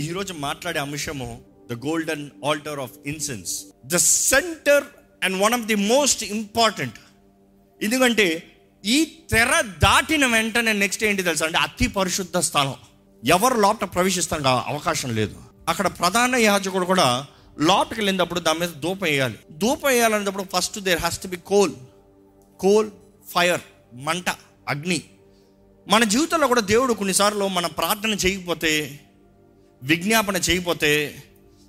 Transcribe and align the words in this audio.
ఈరోజు 0.00 0.32
మాట్లాడే 0.32 0.78
అంశము 0.78 1.42
the 1.72 1.86
golden 1.86 2.30
altar 2.46 2.78
of 2.78 2.90
incense 3.06 3.64
the 3.86 3.96
center 3.96 4.84
and 5.24 5.42
one 5.42 5.54
of 5.54 5.60
the 5.60 5.74
most 5.74 6.24
important 6.24 6.94
ఎందుకంటే 7.82 8.52
ఈ 8.84 9.04
తెర 9.30 9.60
దాటిన 9.60 10.26
వెంటనే 10.26 10.72
నెక్స్ట్ 10.72 11.04
ఏంటి 11.04 11.22
తెలుసా 11.22 11.46
అంటే 11.46 11.58
అతి 11.58 11.86
పరిశుద్ధ 11.86 12.38
స్థలం. 12.38 12.74
ఎవరు 13.24 13.60
లోపల 13.60 13.86
ప్రవేశిస్తానికి 13.86 14.48
అవకాశం 14.48 15.14
లేదు. 15.14 15.34
అక్కడ 15.68 15.86
ప్రధాన 15.86 16.36
యాజకుడు 16.36 16.84
కూడా 16.84 17.26
లోపలికి 17.60 18.00
వెళ్ళినప్పుడు 18.00 18.40
దాని 18.40 18.58
మీద 18.58 18.68
ధూపం 18.68 19.06
వేయాలి. 19.06 19.38
ధూపం 19.50 19.90
వేయాలనేటప్పుడు 19.90 20.46
first 20.56 20.78
there 20.78 20.98
has 20.98 21.22
to 21.22 21.28
be 21.28 21.36
coal 21.36 21.72
coal 22.60 22.90
fire 23.34 23.60
మంట 23.94 24.28
అగ్ని. 24.68 25.02
మన 25.88 26.04
జీవితంలో 26.04 26.46
కూడా 26.46 26.60
దేవుడు 26.60 26.92
కొన్నిసార్లు 26.92 27.48
మన 27.48 27.66
ప్రార్థన 27.66 28.10
చేయకపోతే 28.10 29.00
విజ్ఞాపన 29.82 30.36
చేయకపోతే 30.36 31.22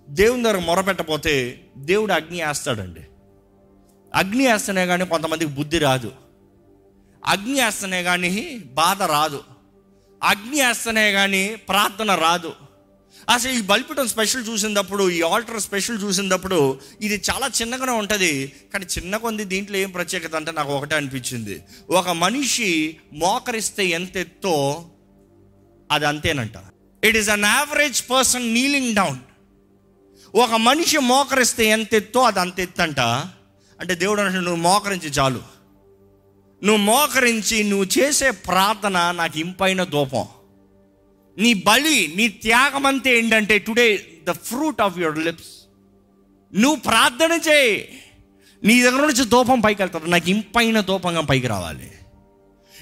దేవుని 0.09 0.43
దగ్గర 0.43 0.59
మొరపెట్టపోతే 0.59 1.61
దేవుడు 1.77 2.13
అగ్ని 2.13 2.43
వేస్తాడండి. 2.43 3.01
అగ్ని 4.13 4.51
వేస్తేనే 4.51 4.85
కానీ 4.85 5.05
కొంతమందికి 5.05 5.51
బుద్ధి 5.51 5.79
రాదు. 5.79 6.11
అగ్ని 7.25 7.65
వేస్తేనే 7.65 8.03
కానీ 8.03 8.61
బాధ 8.65 9.03
రాదు. 9.03 9.43
అగ్ని 10.23 10.61
వేస్తేనే 10.61 11.11
కానీ 11.11 11.55
ప్రార్థన 11.55 12.15
రాదు. 12.15 12.53
అసలు 13.29 13.51
ఈ 13.51 13.61
బల్పిటం 13.61 14.07
స్పెషల్ 14.07 14.47
చూసినప్పుడు 14.47 15.09
ఈ 15.09 15.21
ఆల్టర్ 15.21 15.59
స్పెషల్ 15.59 16.03
చూసినప్పుడు 16.03 16.79
ఇది 17.01 17.21
చాలా 17.31 17.47
చిన్నగానే 17.47 17.91
ఉంటుంది. 17.91 18.53
కానీ 18.73 18.85
చిన్న 18.85 19.17
కొంది 19.17 19.43
దీంట్లో 19.43 19.77
ఏం 19.77 19.91
ప్రత్యేకత 19.91 20.35
అంటే 20.35 20.51
నాకు 20.51 20.71
ఒకటే 20.71 20.95
అనిపించింది. 20.95 21.63
ఒక 21.89 22.09
మనిషి 22.09 22.97
మోకరిస్తే 23.13 23.85
ఎంత 23.85 24.17
ఎత్తో 24.17 24.85
అది 25.91 26.05
అంతేనంట. 26.05 26.57
It 27.03 27.17
is 27.17 27.29
an 27.29 27.45
average 27.45 28.03
person 28.11 28.53
kneeling 28.53 28.95
down 28.95 29.17
ఒక 30.35 30.51
మనిషి 30.51 30.97
మోకరిస్తే 30.97 31.65
ఎంత 31.65 31.93
ఎత్తో 31.93 32.21
అది 32.21 32.39
అంత 32.39 32.59
ఎత్తంట. 32.59 32.99
అంటే 33.79 33.95
దేవుడు 33.95 34.21
అంటే 34.21 34.37
నువ్వు 34.37 34.55
మోకరించి 34.55 35.09
చాలు. 35.09 35.41
నువ్వు 36.63 36.77
మోకరించి 36.77 37.63
నువ్వు 37.63 37.85
చేసే 37.99 38.31
ప్రార్థన 38.31 39.11
నాకు 39.11 39.39
ఇంపైన 39.39 39.83
దూపం. 39.83 40.25
నీ 41.37 41.53
బలి 41.53 42.13
నీ 42.15 42.27
త్యాగం 42.27 42.85
అంతే 42.85 43.17
ఏంటంటే 43.17 43.59
today 43.59 44.07
the 44.23 44.31
fruit 44.31 44.81
of 44.81 44.97
your 44.97 45.17
lips. 45.17 45.67
నువ్వు 46.55 46.79
ప్రార్థన 46.79 47.39
చేయి. 47.49 48.01
నీ 48.63 48.81
దగ్గర 48.81 49.01
నుంచి 49.01 49.25
దూపం 49.25 49.59
పైకి 49.59 49.81
వెళ్తాడు 49.81 50.05
నాకు 50.05 50.29
ఇంపైన 50.29 50.79
దూపంగా 50.79 51.21
పైకి 51.21 51.47
రావాలి. 51.47 51.91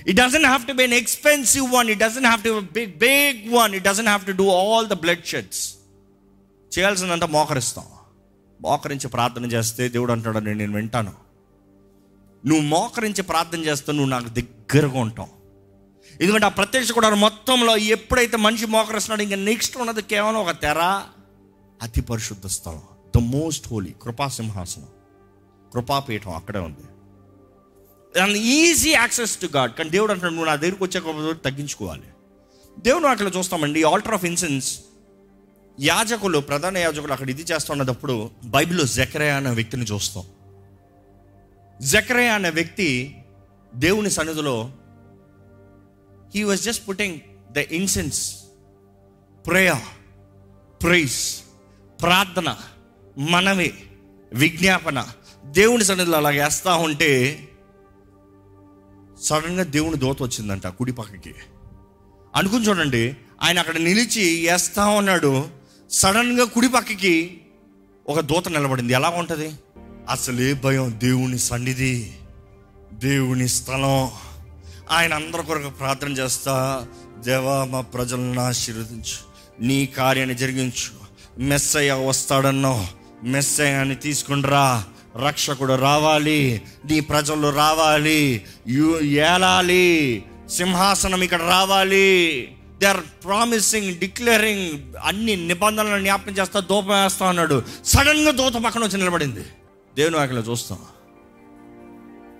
It 0.08 0.18
doesn't 0.18 0.46
have 0.46 0.66
to 0.66 0.74
be 0.74 0.84
an 0.84 0.94
expensive 0.94 1.72
one 1.72 1.90
it 1.90 2.00
doesn't 2.00 2.26
have 2.26 2.44
to 2.44 2.64
big 2.74 2.94
big 2.94 3.54
one 3.54 3.76
it 3.76 3.84
doesn't 3.84 4.06
have 4.06 4.26
to 4.26 4.32
do 4.32 4.50
all 4.50 4.88
the 4.88 4.94
blood 4.94 5.26
sheds 5.26 5.74
చేయాల్సినంత 6.78 7.24
మోకరిస్తాం. 7.24 7.86
మోకరించి 8.62 9.08
ప్రార్థన 9.08 9.46
చేస్తే 9.46 9.90
దేవుడు 9.90 10.12
అంటాడు 10.12 10.40
నేను 10.40 10.58
నేను 10.58 10.74
వింటాను. 10.74 11.14
నువ్వు 12.46 12.66
మోకరించి 12.66 13.24
ప్రార్థన 13.24 13.60
చేస్తే 13.60 13.92
నువ్వు 13.92 14.10
నాకు 14.10 14.30
దగ్గరగా 14.30 15.00
ఉంటావు. 15.00 15.40
ఎందుకంటే 16.22 16.46
ఆ 16.46 16.50
ప్రత్యక్ష 16.50 16.92
కూడా 16.92 17.10
మొత్తంలో 17.10 17.78
ఎప్పుడైతే 17.78 18.38
మనిషి 18.38 18.66
మోకరిస్తున్నాడు 18.66 19.22
ఇంకా 19.22 19.36
నెక్స్ట్ 19.36 19.78
ఉన్నది 19.78 20.02
కేవలం 20.02 20.36
ఒక 20.36 20.52
తెర. 20.52 21.02
అతి 21.82 22.02
పరిశుద్ధ 22.02 22.48
స్థలం. 22.48 22.82
ద 23.16 23.18
మోస్ట్ 23.18 23.68
హోలీ 23.68 23.94
కృపా 24.02 24.28
సింహాసనం. 24.28 24.88
కృపాపీఠం 25.74 26.32
అక్కడే 26.32 26.60
ఉంది. 26.60 26.99
And 28.18 28.38
easy 28.38 28.90
access 28.90 29.38
to 29.38 29.48
God 29.48 29.74
కానీ 29.74 29.90
దేవుడు 29.90 30.12
అంటాడు 30.12 30.32
నువ్వు 30.32 30.46
నా 30.46 30.56
దగ్గరికి 30.56 30.84
వచ్చే 30.84 31.34
తగ్గించుకోవాలి. 31.34 32.04
దేవుడు 32.80 33.08
అక్కడ 33.08 33.32
చూస్తామండి 33.38 33.84
ఆల్టర్ 33.84 34.14
ఆఫ్ 34.14 34.26
ఇన్సెన్స్ 34.26 34.80
యాజకులు 35.80 36.40
ప్రధాన 36.40 36.78
యాజకులు 36.78 37.14
అక్కడ 37.14 37.30
ఇది 37.30 37.42
చేస్తున్నప్పుడు 37.42 38.30
బైబిల్లో 38.44 38.86
జకరయ 38.86 39.30
అనే 39.30 39.50
వ్యక్తిని 39.50 39.84
చూస్తాం. 39.84 40.24
జకరయ 41.82 42.28
అనే 42.28 42.50
వ్యక్తి 42.50 43.18
దేవుని 43.76 44.10
సన్నిధిలో 44.10 44.72
he 46.36 46.44
was 46.44 46.62
just 46.62 46.90
putting 46.90 47.20
the 47.52 47.58
incense 47.58 48.36
prayer 49.48 49.86
praise 50.84 51.40
ప్రార్థన 52.02 52.58
మనవి 53.18 53.74
విజ్ఞాపన 54.34 55.08
దేవుని 55.46 55.84
సన్నిధిలో 55.84 56.18
అలా 56.18 56.30
వేస్తూ 56.30 56.78
ఉంటే 56.78 57.49
సడన్గా 59.22 59.64
దేవుని 59.64 59.98
దోత 59.98 60.24
వచ్చిందంట 60.24 60.68
కుడి 60.68 60.92
పక్కకి. 60.92 61.34
అనుకుని 62.36 62.68
చూడండి 62.68 63.18
ఆయన 63.44 63.60
అక్కడ 63.60 63.78
నిలిచి 63.78 64.48
వేస్తా 64.52 64.86
ఉన్నాడు. 64.86 65.48
సడన్గా 65.90 66.46
కుడి 66.46 66.70
పక్కకి 66.70 67.42
ఒక 68.08 68.20
దూత 68.20 68.48
నిలబడింది. 68.48 68.94
ఎలా 68.94 69.10
ఉంటుంది? 69.10 69.52
అసలే 70.10 70.54
భయం 70.54 71.00
దేవుని 71.04 71.40
సన్నిధి 71.40 72.12
దేవుని 72.94 73.48
స్థలం. 73.48 74.12
ఆయన 74.92 75.14
అందరి 75.14 75.44
కొరకు 75.44 75.70
ప్రార్థన 75.70 76.12
చేస్తా 76.12 76.88
దేవా 77.26 77.66
మా 77.66 77.82
ప్రజలను 77.82 78.42
ఆశీర్వదించు. 78.42 79.30
నీ 79.64 79.86
కార్యాన్ని 79.86 80.36
జరిగించు. 80.36 81.10
మెస్సయ్య 81.42 81.92
వస్తాడన్నావు. 81.92 82.88
మెస్సయ్యాన్ని 83.26 83.96
తీసుకుండ్రా. 83.96 84.84
రక్షకుడు 85.16 85.74
రావాలి 85.74 86.62
నీ 86.86 87.00
ప్రజలు 87.00 87.50
రావాలి 87.50 88.46
యూ 88.68 89.00
ఏలాలి 89.00 90.24
సింహాసనం 90.50 91.24
ఇక్కడ 91.24 91.42
రావాలి. 91.42 92.42
దే 92.78 92.86
ఆర్ 92.86 93.26
ప్రామిసింగ్ 93.26 94.00
డిక్లేరింగ్ 94.00 94.94
అన్ని 95.04 95.36
నిబంధనలను 95.36 96.02
జ్ఞాపకం 96.02 96.32
చేస్తా 96.32 96.60
దూపం 96.60 97.04
వేస్తా 97.04 97.30
అన్నాడు. 97.30 97.64
సడన్గా 97.86 98.32
దూత 98.32 98.54
పక్కన 98.54 98.84
వచ్చి 98.84 98.98
నిలబడింది. 98.98 99.46
దేవుని 99.96 100.16
వాటిలో 100.16 100.42
చూస్తాం. 100.42 100.80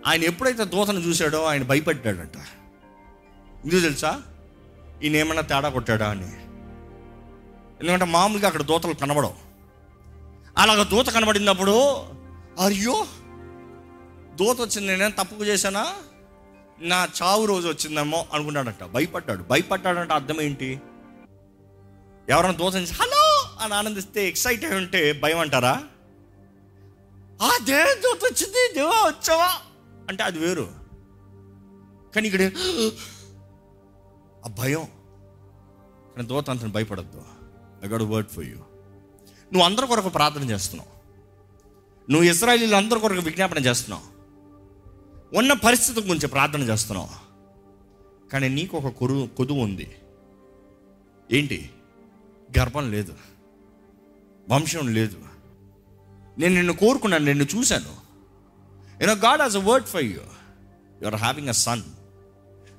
ఆయన 0.08 0.24
ఎప్పుడైతే 0.24 0.66
దూతను 0.66 1.00
చూశాడో 1.00 1.44
ఆయన 1.44 1.64
భయపడ్డాడంట 1.64 2.38
ఎందుకు 3.64 3.80
తెలుసా? 3.80 4.22
ఈయన 5.04 5.16
ఏమన్నా 5.16 5.42
తేడా 5.42 5.70
కొట్టాడా 5.70 6.10
అని. 6.10 6.28
ఎందుకంటే 7.82 8.06
మామూలుగా 8.06 8.48
అక్కడ 8.48 8.62
దూతలు 8.62 8.94
కనబడవు. 8.94 9.34
అలాగ 10.58 10.84
దూత 10.84 11.10
కనబడినప్పుడు 11.10 11.96
అయ్యో 12.60 13.08
దూత 14.36 14.62
వచ్చింది 14.62 14.88
నేనేం 14.88 15.12
తప్పుకు 15.12 15.46
చేశానా? 15.46 15.96
నా 16.80 17.08
చావు 17.24 17.46
రోజు 17.46 17.68
వచ్చిందేమో 17.68 18.26
అనుకున్నాడంట. 18.34 18.84
భయపడ్డాడు. 18.84 19.44
భయపడ్డాడంటే 19.44 20.14
అర్థం 20.14 20.42
ఏంటి? 20.42 20.82
ఎవరైనా 22.30 22.54
దూత 22.54 22.74
హలో! 22.76 23.56
అని 23.62 23.74
ఆనందిస్తే 23.74 24.28
ఎక్సైట్ 24.28 24.66
అయి 24.66 24.76
ఉంటే 24.76 25.14
భయం 25.14 25.40
అంటారా? 25.40 25.84
ఆ 27.42 27.58
దేవ 27.64 27.86
దూత 27.86 28.24
వచ్చింది? 28.24 28.74
దేవా 28.74 29.08
వచ్చావా? 29.08 29.50
అంటే 30.10 30.24
అది 30.24 30.40
వేరు. 30.40 30.70
కానీ 32.16 32.28
ఇక్కడ 32.28 32.42
ఆ 34.46 34.48
భయం. 34.48 34.86
కానీ 36.16 36.28
దూత 36.28 36.50
అంత 36.50 36.66
భయపడద్దు. 36.66 37.24
I 37.86 37.88
got 37.88 38.04
word 38.04 38.30
for 38.30 38.46
you 38.46 38.56
నువ్వు 39.54 39.64
అందరి 39.64 39.88
కొరకు 39.88 40.10
ప్రార్థన 40.10 40.50
చేస్తున్నావు. 40.50 40.99
నువ్వు 42.12 42.30
ఇస్రాయలీలు 42.30 42.76
అందరి 42.76 43.00
కొరకు 43.00 43.22
విజ్ఞాపన 43.22 43.58
చేస్తున్నావు. 43.58 44.20
ఉన్న 45.38 45.54
పరిస్థితి 45.54 46.02
గురించి 46.02 46.28
ప్రార్థన 46.28 46.62
చేస్తున్నావు. 46.62 47.30
కానీ 48.30 48.50
నీకు 48.50 48.78
ఒక 48.78 48.88
కొరు 48.88 49.30
కొదువు 49.38 49.60
ఉంది. 49.60 49.96
ఏంటి? 51.32 51.70
గర్భం 52.60 52.92
లేదు. 52.92 53.14
వంశం 54.50 54.88
లేదు. 54.88 55.18
నేను 56.38 56.56
నిన్ను 56.56 56.74
కోరుకున్నాను 56.74 57.26
నిన్ను 57.26 57.44
చూశాను. 57.44 57.96
You know 59.02 59.14
God 59.14 59.42
has 59.42 59.58
a 59.58 59.60
word 59.60 59.86
for 59.86 60.04
you 60.04 60.22
you 61.02 61.06
are 61.06 61.16
having 61.16 61.50
a 61.50 61.52
son 61.52 61.82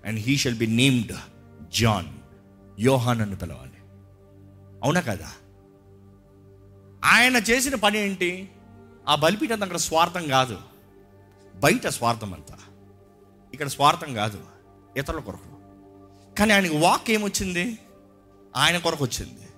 and 0.05 0.21
he 0.21 0.37
shall 0.37 0.59
be 0.59 0.67
named 0.67 1.13
John 1.73 2.07
Yohan 2.81 3.21
అని 3.21 3.37
పిలవాలి. 3.37 3.71
అవునా 4.83 5.01
కదా? 5.01 5.33
ఆయన 7.05 7.37
చేసిన 7.37 7.75
పని 7.75 7.99
ఏంటి? 7.99 8.49
ఆ 9.11 9.15
బలిపీఠం 9.15 9.63
అక్కడ 9.63 9.77
స్వార్థం 9.77 10.29
కాదు. 10.29 10.59
బయట 11.55 11.87
స్వార్థం 11.87 12.35
అంతా. 12.35 12.55
ఇక్కడ 13.55 13.69
స్వార్థం 13.69 14.15
కాదు. 14.15 14.39
ఇతరుల 14.97 15.21
కొరకు. 15.21 15.51
కానీ 16.39 16.53
ఆయనకి 16.53 16.77
వాక్ 16.77 17.11
ఏమొచ్చింది? 17.11 17.79
ఆయన 18.57 18.79
కొరకు 18.79 19.05
వచ్చింది. 19.05 19.49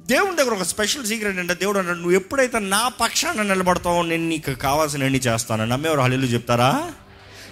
దేవుని 0.00 0.36
దగ్గర 0.36 0.54
ఒక 0.54 0.62
స్పెషల్ 0.62 1.06
సీక్రెట్ 1.06 1.38
అంటే 1.38 1.54
దేవుడు 1.54 1.78
అన్నాడు 1.78 1.98
నువ్వు 1.98 2.12
ఎప్పుడైతే 2.12 2.58
నా 2.58 2.88
పక్షాన 2.88 3.42
నిలబడతావో 3.42 4.02
నేను 4.02 4.28
నీకు 4.28 4.50
కావాల్సిన 4.50 5.02
ఎన్ని 5.02 5.18
చేస్తాను. 5.18 5.64
నమ్మేవారు 5.64 6.00
హలీలు 6.00 6.26
చెప్తారా? 6.26 6.92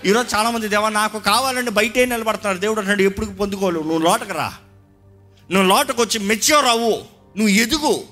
ఈరోజు 0.05 0.37
చాలామంది 0.37 0.69
దేవా 0.69 0.89
నాకు 0.89 1.19
కావాలంటే 1.19 1.71
బయటే 1.71 2.07
నిలబడతాను 2.07 2.59
దేవుడు 2.59 2.81
అన్నాడు 2.81 3.03
ఎప్పుడు 3.03 3.27
పొందుకోలేవు. 3.27 3.83
నువ్వు 3.83 3.99
లోటకు 3.99 4.33
రా. 4.33 4.55
నువ్వు 5.51 5.69
లోటకు 5.69 6.03
వచ్చి 6.03 6.19
మెచ్యూర్ 6.19 6.65
అవ్వు. 6.65 6.91
నువ్వు 7.37 7.49
ఎదుగు. 7.49 8.05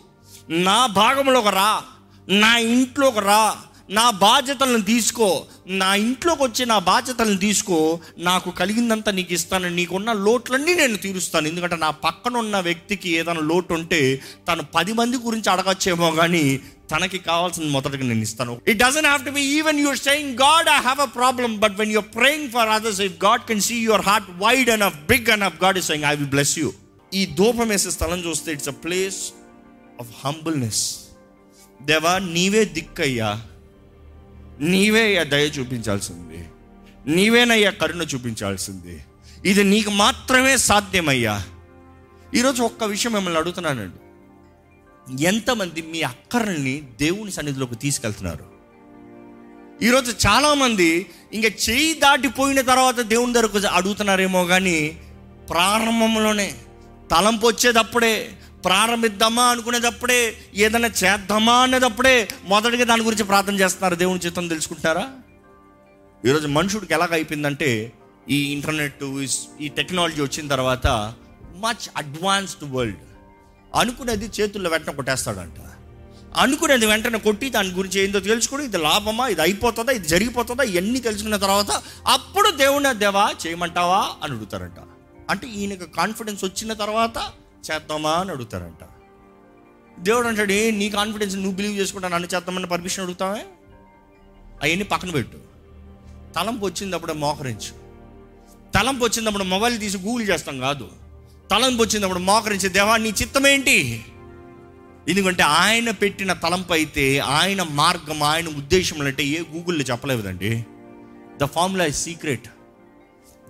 నా 0.51 0.87
భాగంలోకి 0.87 1.51
రా. 1.51 1.83
నా 2.29 2.57
ఇంట్లోకి 2.59 3.21
రా 3.21 3.43
నా 3.91 4.11
బాధ్యతలను 4.11 4.81
తీసుకో 4.81 5.47
నా 5.81 5.95
ఇంట్లోకి 5.95 6.43
వచ్చి 6.43 6.65
నా 6.67 6.79
బాధ్యతలను 6.79 7.37
తీసుకో 7.37 8.01
నాకు 8.19 8.51
కలిగిందంతా 8.51 9.11
నీకు 9.11 9.33
ఇస్తాను 9.33 9.69
నీకున్న 9.69 10.13
లోట్లన్నీ 10.13 10.75
నేను 10.75 10.97
తీరుస్తాను. 10.97 11.47
ఎందుకంటే 11.49 11.77
నా 11.77 11.91
పక్కన 11.91 12.37
ఉన్న 12.37 12.61
వ్యక్తికి 12.61 13.11
ఏదైనా 13.11 13.41
లోటు 13.41 13.75
ఉంటే 13.75 14.21
తను 14.49 14.63
పది 14.63 14.93
మంది 14.93 15.17
గురించి 15.17 15.51
అడగచ్చేమో 15.51 16.11
కానీ 16.11 16.61
తనకి 16.93 17.19
కావాల్సింది 17.19 17.71
మొదటగా 17.71 18.07
నేను 18.07 18.23
ఇస్తాను. 18.23 18.61
It 18.67 18.79
doesn't 18.79 19.07
have 19.07 19.25
to 19.25 19.31
be 19.31 19.45
even 19.59 19.81
you're 19.81 19.99
saying 19.99 20.35
God 20.35 20.69
I 20.69 20.81
have 20.83 21.01
a 21.01 21.11
problem 21.19 21.59
but 21.59 21.77
when 21.79 21.93
you're 21.93 22.09
praying 22.19 22.51
for 22.57 22.69
others 22.69 23.01
if 23.01 23.19
God 23.27 23.45
can 23.51 23.61
see 23.61 23.77
your 23.77 24.01
heart 24.01 24.31
wide 24.31 24.71
and 24.71 24.85
of 24.85 24.97
big 25.13 25.31
and 25.31 25.45
of 25.45 25.61
God 25.65 25.79
is 25.79 25.87
saying 25.87 26.05
I 26.05 26.15
will 26.15 26.33
bless 26.39 26.59
you 26.59 26.71
ఈ 27.13 27.27
దూపం 27.27 27.69
వేసే 27.69 27.91
స్థలం 27.91 28.19
చూస్తే 28.29 28.53
it's 28.53 28.69
a 28.69 28.79
place 28.87 29.33
of 30.01 30.13
humbleness 30.25 31.02
దేవా 31.85 32.19
నీవే 32.19 32.65
దిక్కయ్యా. 32.65 33.43
నీవే 34.61 35.03
అయ్యా 35.03 35.23
దయ 35.23 35.47
చూపించాల్సింది. 35.47 36.49
నీవేనయ్యా 37.07 37.71
కరుణ 37.71 38.03
చూపించాల్సింది. 38.03 39.05
ఇది 39.45 39.65
నీకు 39.65 39.91
మాత్రమే 39.91 40.57
సాధ్యమయ్యా. 40.57 41.43
ఈరోజు 42.35 42.63
ఒక్క 42.63 42.85
విషయం 42.85 43.13
మిమ్మల్ని 43.13 43.41
అడుగుతున్నానండి. 43.41 43.97
ఎంతమంది 45.25 45.83
మీ 45.83 46.03
అక్కర్ని 46.03 46.83
దేవుని 47.01 47.33
సన్నిధిలోకి 47.33 47.75
తీసుకెళ్తున్నారు? 47.75 48.53
ఈరోజు 49.83 50.15
చాలామంది 50.27 51.07
ఇంకా 51.33 51.49
చేయి 51.49 51.95
దాటిపోయిన 51.95 52.61
తర్వాత 52.61 53.01
దేవుని 53.01 53.33
దగ్గరకు 53.33 53.59
అడుగుతున్నారేమో 53.59 54.45
కానీ 54.45 55.01
ప్రారంభంలోనే 55.51 56.55
తలంపు 57.11 57.47
వచ్చేటప్పుడే 57.47 58.31
ప్రారంభిద్దామా 58.65 59.45
అనుకునేటప్పుడే 59.45 60.37
ఏదైనా 60.55 60.89
చేద్దామా 60.89 61.55
అనేటప్పుడే 61.55 62.29
మొదటిగా 62.45 62.85
దాని 62.85 63.03
గురించి 63.03 63.25
ప్రార్థన 63.25 63.55
చేస్తున్నారు. 63.55 63.95
దేవుని 63.95 64.21
చిత్తం 64.21 64.49
తెలుసుకుంటారా? 64.49 65.09
ఈరోజు 66.27 66.47
మనుషుడికి 66.47 66.95
ఎలాగ 66.95 67.09
అయిపోయిందంటే 67.13 67.93
ఈ 68.31 68.53
ఇంటర్నెట్ 68.53 69.27
ఈ 69.61 69.69
టెక్నాలజీ 69.69 70.23
వచ్చిన 70.23 70.49
తర్వాత 70.49 70.87
మచ్ 71.57 71.89
అడ్వాన్స్డ్ 71.97 72.73
వరల్డ్ 72.73 72.99
అనుకునేది 73.75 74.31
చేతుల్లో 74.41 74.71
వెంటనే 74.71 74.95
కొట్టేస్తాడంట. 74.95 75.61
అనుకునేది 76.37 76.87
వెంటనే 76.87 77.19
కొట్టి 77.19 77.51
దాని 77.51 77.71
గురించి 77.71 78.01
ఏందో 78.01 78.21
తెలుసుకుని 78.21 78.65
ఇది 78.65 78.77
లాభమా 78.77 79.29
ఇది 79.29 79.43
అయిపోతుందా 79.43 79.93
ఇది 79.93 80.09
జరిగిపోతుందా 80.09 80.63
ఇవన్నీ 80.63 81.01
తెలుసుకున్న 81.01 81.37
తర్వాత 81.37 81.71
అప్పుడు 82.07 82.51
దేవుని 82.51 82.99
దేవా 82.99 83.35
చేయమంటావా 83.47 84.01
అని 84.23 84.33
అడుగుతారంట. 84.33 84.81
అంటే 85.31 85.47
ఈయనకు 85.47 85.97
కాన్ఫిడెన్స్ 85.97 86.45
వచ్చిన 86.45 86.73
తర్వాత 86.73 87.19
చేద్దామా 87.71 88.11
అని 88.11 88.31
అడుగుతారంట. 88.31 88.85
దేవుడు 90.01 90.29
అంటాడు 90.29 90.53
"ఏ, 90.53 90.71
నీ 90.71 90.91
కాన్ఫిడెన్స్ 90.91 91.37
నువ్వు 91.37 91.53
బిలీవ్ 91.53 91.79
చేసుకుంటా 91.79 92.09
నన్ను 92.09 92.29
చేద్దామని 92.35 92.67
పర్మిషన్ 92.67 93.05
అడుగుతావే? 93.05 93.41
అవన్నీ 94.63 94.85
పక్కన 94.85 95.11
పెట్టు. 95.11 95.39
తలంపు 96.35 96.67
వచ్చినప్పుడు 96.67 97.13
మోకరించు. 97.13 97.83
తలంపు 98.75 99.05
వచ్చినప్పుడు 99.05 99.45
మొబైల్ 99.45 99.81
తీసి 99.81 99.99
గూగుల్ 99.99 100.29
చేస్తాం 100.29 100.61
కాదు. 100.61 100.89
తలంపు 101.51 101.83
వచ్చినప్పుడు 101.83 102.19
మోకరించి 102.19 102.69
దేవా 102.69 102.97
నీ 102.97 103.09
చిత్తం 103.09 103.47
ఏంటి? 103.47 104.05
ఎందుకంటే 105.09 105.43
ఆయన 105.43 105.91
పెట్టిన 105.91 106.33
తలంపు 106.33 106.73
అయితే 106.73 107.19
ఆయన 107.19 107.63
మార్గం 107.63 108.23
ఆయన 108.23 108.49
ఉద్దేశం 108.49 109.01
అంటే 109.01 109.25
ఏ 109.25 109.41
గూగుల్లో 109.41 109.85
చెప్పలేదండి 109.85 110.65
the 111.37 111.45
formula 111.45 111.85
is 111.85 112.05
secret 112.05 112.49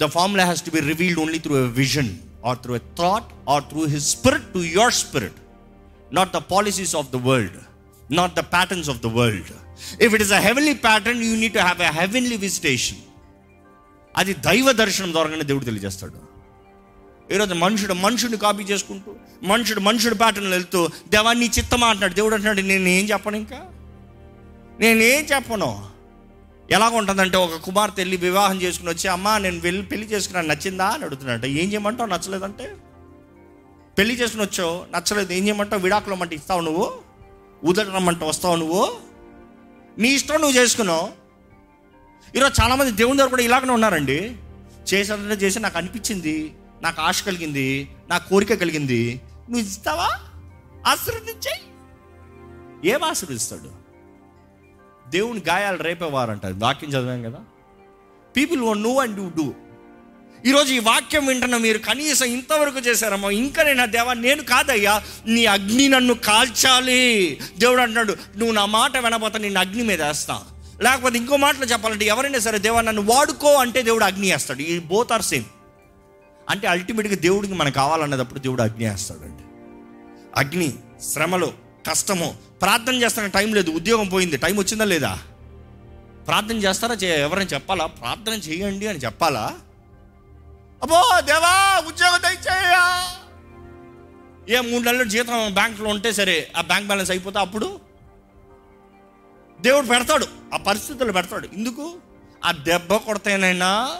the 0.00 0.04
formula 0.04 0.44
has 0.44 0.64
to 0.64 0.70
be 0.70 0.80
revealed 0.80 1.20
only 1.20 1.38
through 1.38 1.56
a 1.56 1.68
vision 1.68 2.18
or 2.46 2.58
through 2.58 2.74
a 2.74 2.78
thought 2.78 3.24
or 3.48 3.62
through 3.62 3.86
his 3.86 4.10
spirit 4.10 4.54
to 4.54 4.58
your 4.58 4.92
spirit 4.92 5.38
not 6.12 6.32
the 6.32 6.36
policies 6.36 6.96
of 6.96 7.08
the 7.10 7.16
world 7.16 7.58
not 8.14 8.34
the 8.34 8.40
patterns 8.40 8.90
of 8.90 8.98
the 8.98 9.06
world 9.06 9.52
if 10.02 10.14
it 10.14 10.22
is 10.22 10.32
a 10.32 10.38
heavenly 10.38 10.74
pattern 10.74 11.24
you 11.24 11.36
need 11.36 11.54
to 11.54 11.58
have 11.58 11.82
a 11.82 11.90
heavenly 11.90 12.36
visitation 12.36 12.98
అది 14.16 14.34
దైవ 14.34 14.72
దర్శనం 14.72 15.12
ద్వారానే 15.12 15.42
దేవుడు 15.42 15.64
తెలియజేస్తాడు. 15.64 16.32
ఈరోజు 17.34 17.54
మనుషుడు 17.54 17.92
మనుషుడిని 17.92 18.38
copy 18.38 18.62
చేసుకుంటూ 18.62 19.14
మనుషుడు 19.42 19.80
మనుషుడు 19.80 20.14
ప్యాటర్న్లు 20.14 20.54
వెళ్తూ 20.54 20.88
దేవాన్ని 21.08 21.50
చిత్తమా 21.58 21.86
అంటున్నాడు. 21.86 22.14
దేవుడు 22.14 22.34
అంటున్నాడు 22.34 22.60
నేను 22.60 22.88
ఏం 22.88 23.04
చెప్పను 23.04 23.36
ఇంకా? 23.36 23.60
నేనేం 24.80 25.24
చెప్పను? 25.24 25.91
ఎలాగ 26.72 26.94
ఉంటుందంటే 26.94 27.36
ఒక 27.36 27.56
కుమార్తె 27.56 28.00
వెళ్ళి 28.00 28.16
వివాహం 28.16 28.62
చేసుకుని 28.62 28.90
వచ్చి 28.90 29.08
అమ్మా 29.08 29.38
నేను 29.38 29.60
వెళ్ళి 29.60 29.82
పెళ్ళి 29.82 30.06
చేసుకున్నాను 30.06 30.48
నచ్చిందా? 30.48 30.86
అని 30.86 31.04
అడుగుతున్నాడు 31.04 31.46
ఏం 31.46 31.72
చేయమంటావు? 31.72 32.08
నచ్చలేదంటే? 32.08 32.76
పెళ్ళి 33.98 34.14
చేసుకుని 34.14 34.42
వచ్చావు 34.42 34.96
నచ్చలేదు. 34.96 35.32
ఏం 35.32 35.46
చేయమంటావు? 35.46 35.82
విడాకులు 35.82 36.14
అంటే 36.14 36.36
ఇస్తావు 36.36 36.60
నువ్వు? 36.60 36.92
ఊదటమంటే 37.64 38.24
వస్తావు 38.24 38.56
నువ్వు? 38.56 38.96
నీ 39.98 40.08
ఇష్టం 40.08 40.40
నువ్వు 40.40 40.56
చేసుకున్నావు. 40.56 41.08
ఈరోజు 42.36 42.62
చాలామంది 42.62 42.90
దేవుని 42.90 43.18
దగ్గర 43.18 43.30
కూడా 43.30 43.42
ఇలాగనే 43.42 43.72
ఉన్నారండి. 43.72 44.36
చేసేటట్టు 44.94 45.44
చేసి 45.44 45.60
నాకు 45.60 45.78
అనిపించింది 45.78 46.54
నాకు 46.82 47.02
ఆశ 47.02 47.22
కలిగింది 47.22 47.90
నాకు 48.08 48.28
కోరిక 48.28 48.54
కలిగింది. 48.54 49.20
నువ్వు 49.50 49.68
ఇస్తావా? 49.68 50.08
ఆశీర్వదించాయి. 50.86 51.60
ఏం 52.90 53.04
ఆశీర్వదిస్తాడు? 53.04 53.81
దేవుని 55.12 55.42
గాయాలు 55.48 55.82
రేపేవారంట. 55.82 56.46
వాక్యం 56.46 56.90
చదివాం 56.90 57.22
కదా. 57.22 57.38
People 58.36 58.60
one 58.60 58.82
know 58.82 58.94
and 58.94 59.20
you 59.20 59.30
do 59.36 59.54
ఈరోజు 60.46 60.74
ఈ 60.74 60.78
వాక్యం 60.78 61.26
వింటున్న 61.26 61.56
మీరు 61.56 61.78
కనీసం 61.78 62.26
ఇంతవరకు 62.26 62.78
చేశారమ్మా. 62.78 63.30
ఇంకా 63.30 63.62
నేను 63.62 63.86
దేవా 63.86 64.12
నేను 64.12 64.42
కాదయ్యా. 64.42 65.02
నీ 65.26 65.46
అగ్ని 65.46 65.88
నన్ను 65.88 66.14
కాల్చాలి. 66.14 67.38
దేవుడు 67.58 67.80
అంటున్నాడు 67.80 68.16
నువ్వు 68.36 68.54
నా 68.54 68.66
మాట 68.66 68.96
వినపోతా 68.96 69.38
నేను 69.38 69.60
అగ్ని 69.60 69.82
మీద 69.82 70.02
వేస్తా. 70.02 70.42
లేకపోతే 70.82 71.18
ఇంకో 71.18 71.36
మాటలు 71.36 71.64
చెప్పాలంటే 71.64 72.04
ఎవరైనా 72.04 72.38
సరే 72.38 72.58
దేవా 72.58 72.80
నన్ను 72.80 73.02
వాడుకో 73.02 73.54
అంటే 73.54 73.82
దేవుడు 73.82 74.04
అగ్ని 74.04 74.32
వేస్తాడు. 74.32 74.58
ఈ 74.58 74.78
బోత్ 74.78 75.12
ఆర్ 75.12 75.22
సేమ్ 75.22 75.44
అంటే 76.50 76.66
అల్టిమేట్గా 76.66 77.14
దేవుడికి 77.14 77.54
మనకు 77.54 77.74
కావాలన్నదప్పుడు 77.74 78.40
దేవుడు 78.40 78.62
అగ్ని 78.62 78.88
వేస్తాడండి. 78.90 79.42
అగ్ని 80.36 80.72
శ్రమలో 81.02 81.52
కష్టము. 81.86 82.36
ప్రార్థన 82.62 82.94
చేస్తున్న 82.94 83.28
టైం 83.28 83.54
లేదు 83.54 83.70
ఉద్యోగం 83.70 84.08
పోయింది. 84.08 84.36
టైం 84.36 84.56
వచ్చిందా 84.56 84.84
లేదా? 84.84 85.18
ప్రార్థన 86.26 86.56
చేస్తారా 86.56 86.94
చే 86.94 87.20
ఎవరైనా 87.20 87.50
చెప్పాలా? 87.54 87.86
ప్రార్థన 87.86 88.32
చేయండి 88.32 88.86
అని 88.86 88.98
చెప్పాలా? 88.98 89.54
అబ్బో 90.82 91.20
దేవా 91.20 91.82
ఉద్యోగం 91.88 92.22
దయచేయ్యా 92.22 92.84
ఏ 94.48 94.60
మూడు 94.60 94.82
నెలలు 94.82 95.04
జీతం 95.04 95.54
బ్యాంక్లో 95.54 95.88
ఉంటే 95.90 96.12
సరే 96.12 96.52
ఆ 96.56 96.60
బ్యాంక్ 96.60 96.86
బ్యాలెన్స్ 96.86 97.10
అయిపోతే 97.10 97.38
అప్పుడు? 97.38 97.80
దేవుడు 99.60 99.86
పెడతాడు 99.86 100.26
ఆ 100.54 100.56
పరిస్థితులు 100.56 101.12
పెడతాడు. 101.12 101.48
ఎందుకు? 101.52 101.94
ఆ 102.44 102.52
దెబ్బ 102.52 102.96
కొడతానైనా 102.96 103.96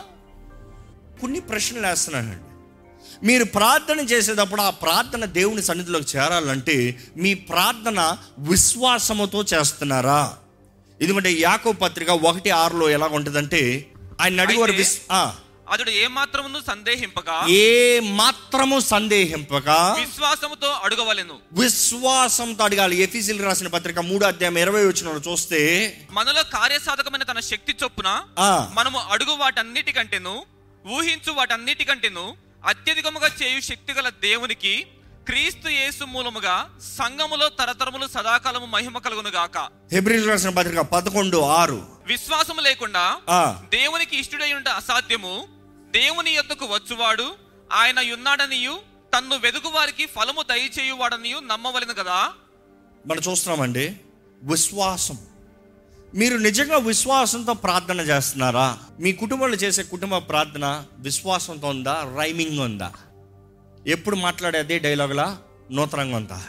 కొన్ని 1.21 1.41
ప్రశ్నలు 1.41 1.87
వేస్తున్నానండి. 1.87 2.52
మీరు 3.23 3.45
ప్రార్థన 3.45 4.01
చేసేటప్పుడు 4.01 4.63
ఆ 4.63 4.71
ప్రార్థన 4.83 5.25
దేవుని 5.33 5.63
సన్నిధిలోకి 5.63 6.17
చేరాలంటే 6.17 6.77
మీ 7.17 7.35
ప్రార్థన 7.35 8.01
విశ్వాసముతో 8.49 9.45
చేస్తున్నారా? 9.45 10.21
ఎందుకంటే 11.01 11.33
యాకో 11.41 11.73
పత్రిక 11.73 12.11
ఒకటి 12.25 12.51
ఆరులో 12.55 12.91
ఎలా 12.91 13.07
ఉంటుందంటే 13.13 13.63
ఆయన 14.21 14.41
అడిగేవారు 14.41 14.75
ఆ, 15.11 15.23
అతడు 15.69 15.91
ఏ 15.91 16.07
మాత్రమును 16.09 16.61
సందేహింపక 16.67 17.29
ఏ 17.51 18.01
మాత్రము 18.01 18.81
సందేహింపక 18.81 19.69
విశ్వాసముతో 19.99 20.71
అడగవలెను. 20.85 21.37
విశ్వాసంతో 21.53 22.65
అడగాలి. 22.65 22.97
ఎఫీసీలు 23.03 23.43
రాసిన 23.43 23.69
పత్రిక 23.69 23.99
మూడో 24.01 24.27
అధ్యాయం 24.27 24.59
ఇరవై 24.59 24.85
వచ్చిన 24.87 25.21
చూస్తే 25.29 25.61
మనలో 26.11 26.43
కార్యసాధకమైన 26.53 27.23
తన 27.23 27.41
శక్తి 27.41 27.75
చొప్పున 27.83 28.09
మనము 28.75 28.99
అడుగు 29.11 29.33
వాటన్నిటికంటేను 29.33 30.35
ఊహించు 30.85 31.33
వాటన్నిటికంటేను 31.33 32.25
అత్యధికముగా 32.65 33.29
చేయు 33.41 33.61
శక్తి 33.61 33.93
గల 33.93 34.09
దేవునికి 34.23 34.73
క్రీస్తు 35.27 35.69
యేసు 35.71 36.05
మూలముగా 36.05 36.55
సంఘములో 36.97 37.49
తరతరములు 37.59 38.07
సదాకాలము 38.07 38.67
మహిమ 38.67 38.99
కలుగును 38.99 39.31
గాక. 39.31 39.57
హెబ్రిల్ 39.93 40.29
రాసిన 40.29 40.51
పత్రిక 40.51 40.81
పదకొండు 40.93 41.39
ఆరు. 41.55 41.79
విశ్వాసము 42.07 42.61
లేకుండా 42.61 43.05
దేవునికి 43.73 44.15
ఇష్టడై 44.17 44.53
ఉండ 44.53 44.69
అసాధ్యము 44.81 45.35
దేవుని 45.91 46.31
యొద్దకు 46.31 46.67
వచ్చువాడు 46.67 47.27
ఆయన 47.73 47.99
యున్నాడనియు 48.05 48.75
తన్ను 49.13 49.37
వెదుగు 49.37 49.69
వారికి 49.69 50.07
ఫలము 50.07 50.43
దయచేయువాడనియు 50.43 51.39
నమ్మవలెను 51.51 51.95
కదా? 51.95 52.19
మనం 53.05 53.23
చూస్తున్నామండి 53.29 53.87
విశ్వాసం 54.43 55.19
మీరు 56.15 56.37
నిజంగా 56.37 56.77
విశ్వాసంతో 56.77 57.53
ప్రార్థన 57.55 58.01
చేస్తున్నారా? 58.01 58.79
మీ 59.01 59.13
కుటుంబంలో 59.13 59.57
చేసే 59.57 59.83
కుటుంబ 59.83 60.15
ప్రార్థన 60.31 60.67
విశ్వాసంతో 60.99 61.69
ఉందా? 61.69 61.95
రైమింగ్ 62.19 62.61
ఉందా? 62.61 62.91
ఎప్పుడు 63.87 64.17
మాట్లాడే 64.17 64.59
అదే 64.59 64.79
డైలాగులా 64.79 65.39
నూతనంగా 65.71 66.17
ఉందా? 66.17 66.41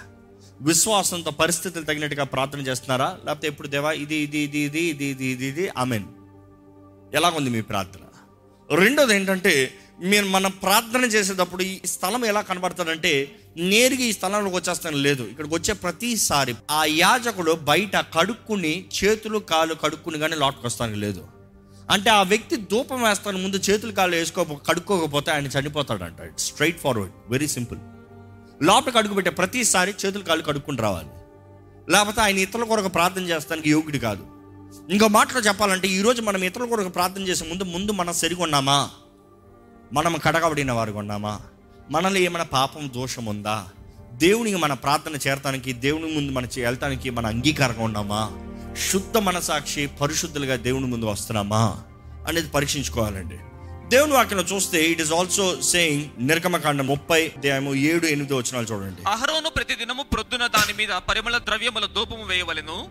విశ్వాసంతో 0.61 1.31
పరిస్థితులు 1.31 1.85
తగినట్టుగా 1.85 2.23
ప్రార్థన 2.23 2.59
చేస్తున్నారా? 2.59 3.17
లేకపోతే 3.25 3.47
ఎప్పుడు 3.47 3.67
దేవా 3.67 3.91
ఇది 4.03 4.15
ఇది 4.15 4.39
ఇది 4.47 4.59
ఇది 4.59 4.83
ఇది 4.89 5.05
ఇది 5.13 5.27
ఇది 5.31 5.47
ఇది 5.47 5.65
ఆమెన్ 5.77 6.05
ఎలాగుంది 7.13 7.49
మీ 7.49 7.61
ప్రార్థన? 7.61 8.03
రెండోది 8.69 9.15
ఏంటంటే 9.15 9.53
మీరు 10.01 10.25
మనం 10.25 10.51
ప్రార్థన 10.51 11.05
చేసేటప్పుడు 11.05 11.63
ఈ 11.63 11.79
స్థలం 11.85 12.25
ఎలా 12.25 12.41
కనబడతాడంటే 12.41 13.35
నేరుగా 13.57 13.99
ఈ 13.99 14.13
స్థలంలోకి 14.13 14.55
వచ్చేస్తాను. 14.55 14.97
లేదు 14.97 15.23
ఇక్కడికి 15.23 15.55
వచ్చే 15.55 15.73
ప్రతిసారి 15.73 16.55
ఆ 16.71 16.85
యాజకుడు 16.85 17.51
బయట 17.51 17.97
కడుక్కుని 17.97 18.85
చేతులు 19.03 19.39
కాలు 19.39 19.73
కడుక్కుని 19.73 20.19
కానీ 20.19 20.35
లోటుకొస్తానికి 20.35 20.99
లేదు. 20.99 21.27
అంటే 21.91 22.09
ఆ 22.09 22.23
వ్యక్తి 22.23 22.55
ధూపం 22.55 23.03
వేస్తాను 23.03 23.37
ముందు 23.37 23.55
చేతులు 23.55 23.91
కాళ్ళు 23.91 24.15
వేసుకో 24.15 24.43
కడుక్కోకపోతే 24.43 25.31
ఆయన 25.31 25.47
చనిపోతాడంట. 25.47 26.19
It's 26.19 26.45
straight 26.45 26.81
forward 26.81 27.11
very 27.29 27.47
simple 27.47 27.79
లోపలికి 28.63 28.97
అడుగు 28.97 29.13
పెట్టే 29.13 29.31
ప్రతిసారి 29.31 29.93
చేతులు 30.05 30.23
కాళ్ళు 30.23 30.43
కడుక్కుని 30.43 30.77
రావాలి. 30.77 31.09
లేకపోతే 31.91 32.21
ఆయన 32.21 32.37
ఇతరుల 32.37 32.63
కొరకు 32.63 32.87
ప్రార్థన 32.87 33.21
చేస్తానికి 33.21 33.69
యోగ్యుడు 33.69 33.97
కాదు. 33.97 34.27
ఇంకో 34.89 35.07
మాటలో 35.07 35.41
చెప్పాలంటే 35.41 35.87
ఈరోజు 35.87 36.21
మనం 36.21 36.43
ఇతరుల 36.43 36.69
కొరకు 36.69 36.89
ప్రార్థన 36.89 37.21
చేసే 37.21 37.45
ముందు 37.45 37.63
ముందు 37.63 37.91
మనం 37.91 38.13
సరిగొన్నామా? 38.13 38.89
మనం 39.93 40.17
కడగబడిన 40.17 40.71
వారు 40.71 40.91
ఉన్నామా 40.91 41.39
మనలో 41.91 42.17
ఏమైనా 42.17 42.43
పాపం 42.43 42.91
దోషం 42.95 43.25
ఉందా? 43.25 43.65
దేవునికి 44.13 44.55
మన 44.55 44.73
ప్రార్థన 44.73 45.29
చేరటానికి 45.29 45.73
దేవుని 45.73 46.15
ముందు 46.15 46.31
మన 46.31 46.47
వెళ్తానికి 46.57 47.09
మన 47.09 47.25
అంగీకారంగా 47.25 47.83
ఉన్నామా? 47.83 48.31
శుద్ధ 48.91 49.17
మనసాక్షి 49.17 49.87
పరిశుద్ధులుగా 49.87 50.55
దేవుని 50.55 50.85
ముందు 50.85 51.05
వస్తున్నామా? 51.05 51.83
అనేది 52.27 52.49
పరీక్షించుకోవాలండి. 52.49 53.37
దేవుని 53.89 54.13
వాక్యంలో 54.13 54.55
చూస్తే 54.55 54.83
ఇట్ 54.83 55.01
ఇస్ 55.01 55.13
ఆల్సో 55.13 55.61
సేయింగ్ 55.61 56.27
నిర్గమకాండ 56.27 56.81
ముప్పై 56.81 57.31
అధ్యాయము 57.37 57.75
ఏడు 57.75 58.05
ఎనిమిది 58.05 58.33
వచ్చినాలు 58.33 58.65
చూడండి. 58.65 59.09
అహరోను 59.09 59.49
ప్రతి 59.49 59.75
దినము 59.75 60.03
ప్రొద్దున 60.03 60.47
దాని 60.47 60.73
మీద 60.73 60.89
పరిమళ 60.89 61.37
ద్రవ్యముల 61.37 61.85
ధూపము 61.85 62.23
వేయవలెను. 62.23 62.87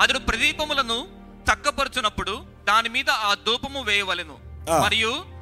అతడు 0.00 0.18
ప్రదీపములను 0.18 1.06
చక్కపరుచునప్పుడు 1.52 2.42
దాని 2.68 2.88
మీద 2.88 3.10
ఆ 3.10 3.34
ధూపము 3.34 3.82
వేయవలెను. 3.82 4.34
ఆ. 4.70 4.78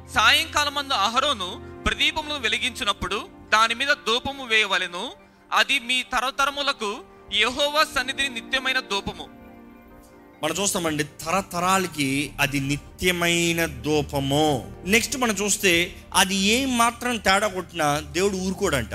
మరియు 0.07 0.15
సాయంకాలమందు 0.15 0.93
అహరోను 0.93 1.47
ప్రదీపములను 1.85 2.39
వెలిగించినప్పుడు 2.39 3.17
దాని 3.53 3.75
మీద 3.75 3.91
ధూపము 4.07 4.43
వేయవలెను. 4.45 5.11
అది 5.51 5.79
మీ 5.79 6.03
తరతరములకు 6.03 6.91
యెహోవా 7.33 7.83
సన్నిధిని 7.95 8.29
నిత్యమైన 8.29 8.79
ధూపము. 8.79 9.25
మనం 10.43 10.55
చూస్తామండి 10.61 11.03
తరతరాలకి 11.03 12.33
అది 12.41 12.59
నిత్యమైన 12.59 13.65
దూపము 13.65 14.73
నెక్స్ట్ 14.85 15.17
మనం 15.17 15.35
చూస్తే 15.35 15.73
అది 16.13 16.35
ఏం 16.35 16.77
మాత్రం 16.77 17.17
తేడా 17.17 17.47
కొట్టినా 17.47 17.87
దేవుడు 17.99 18.37
ఊరుకోడంట. 18.37 18.93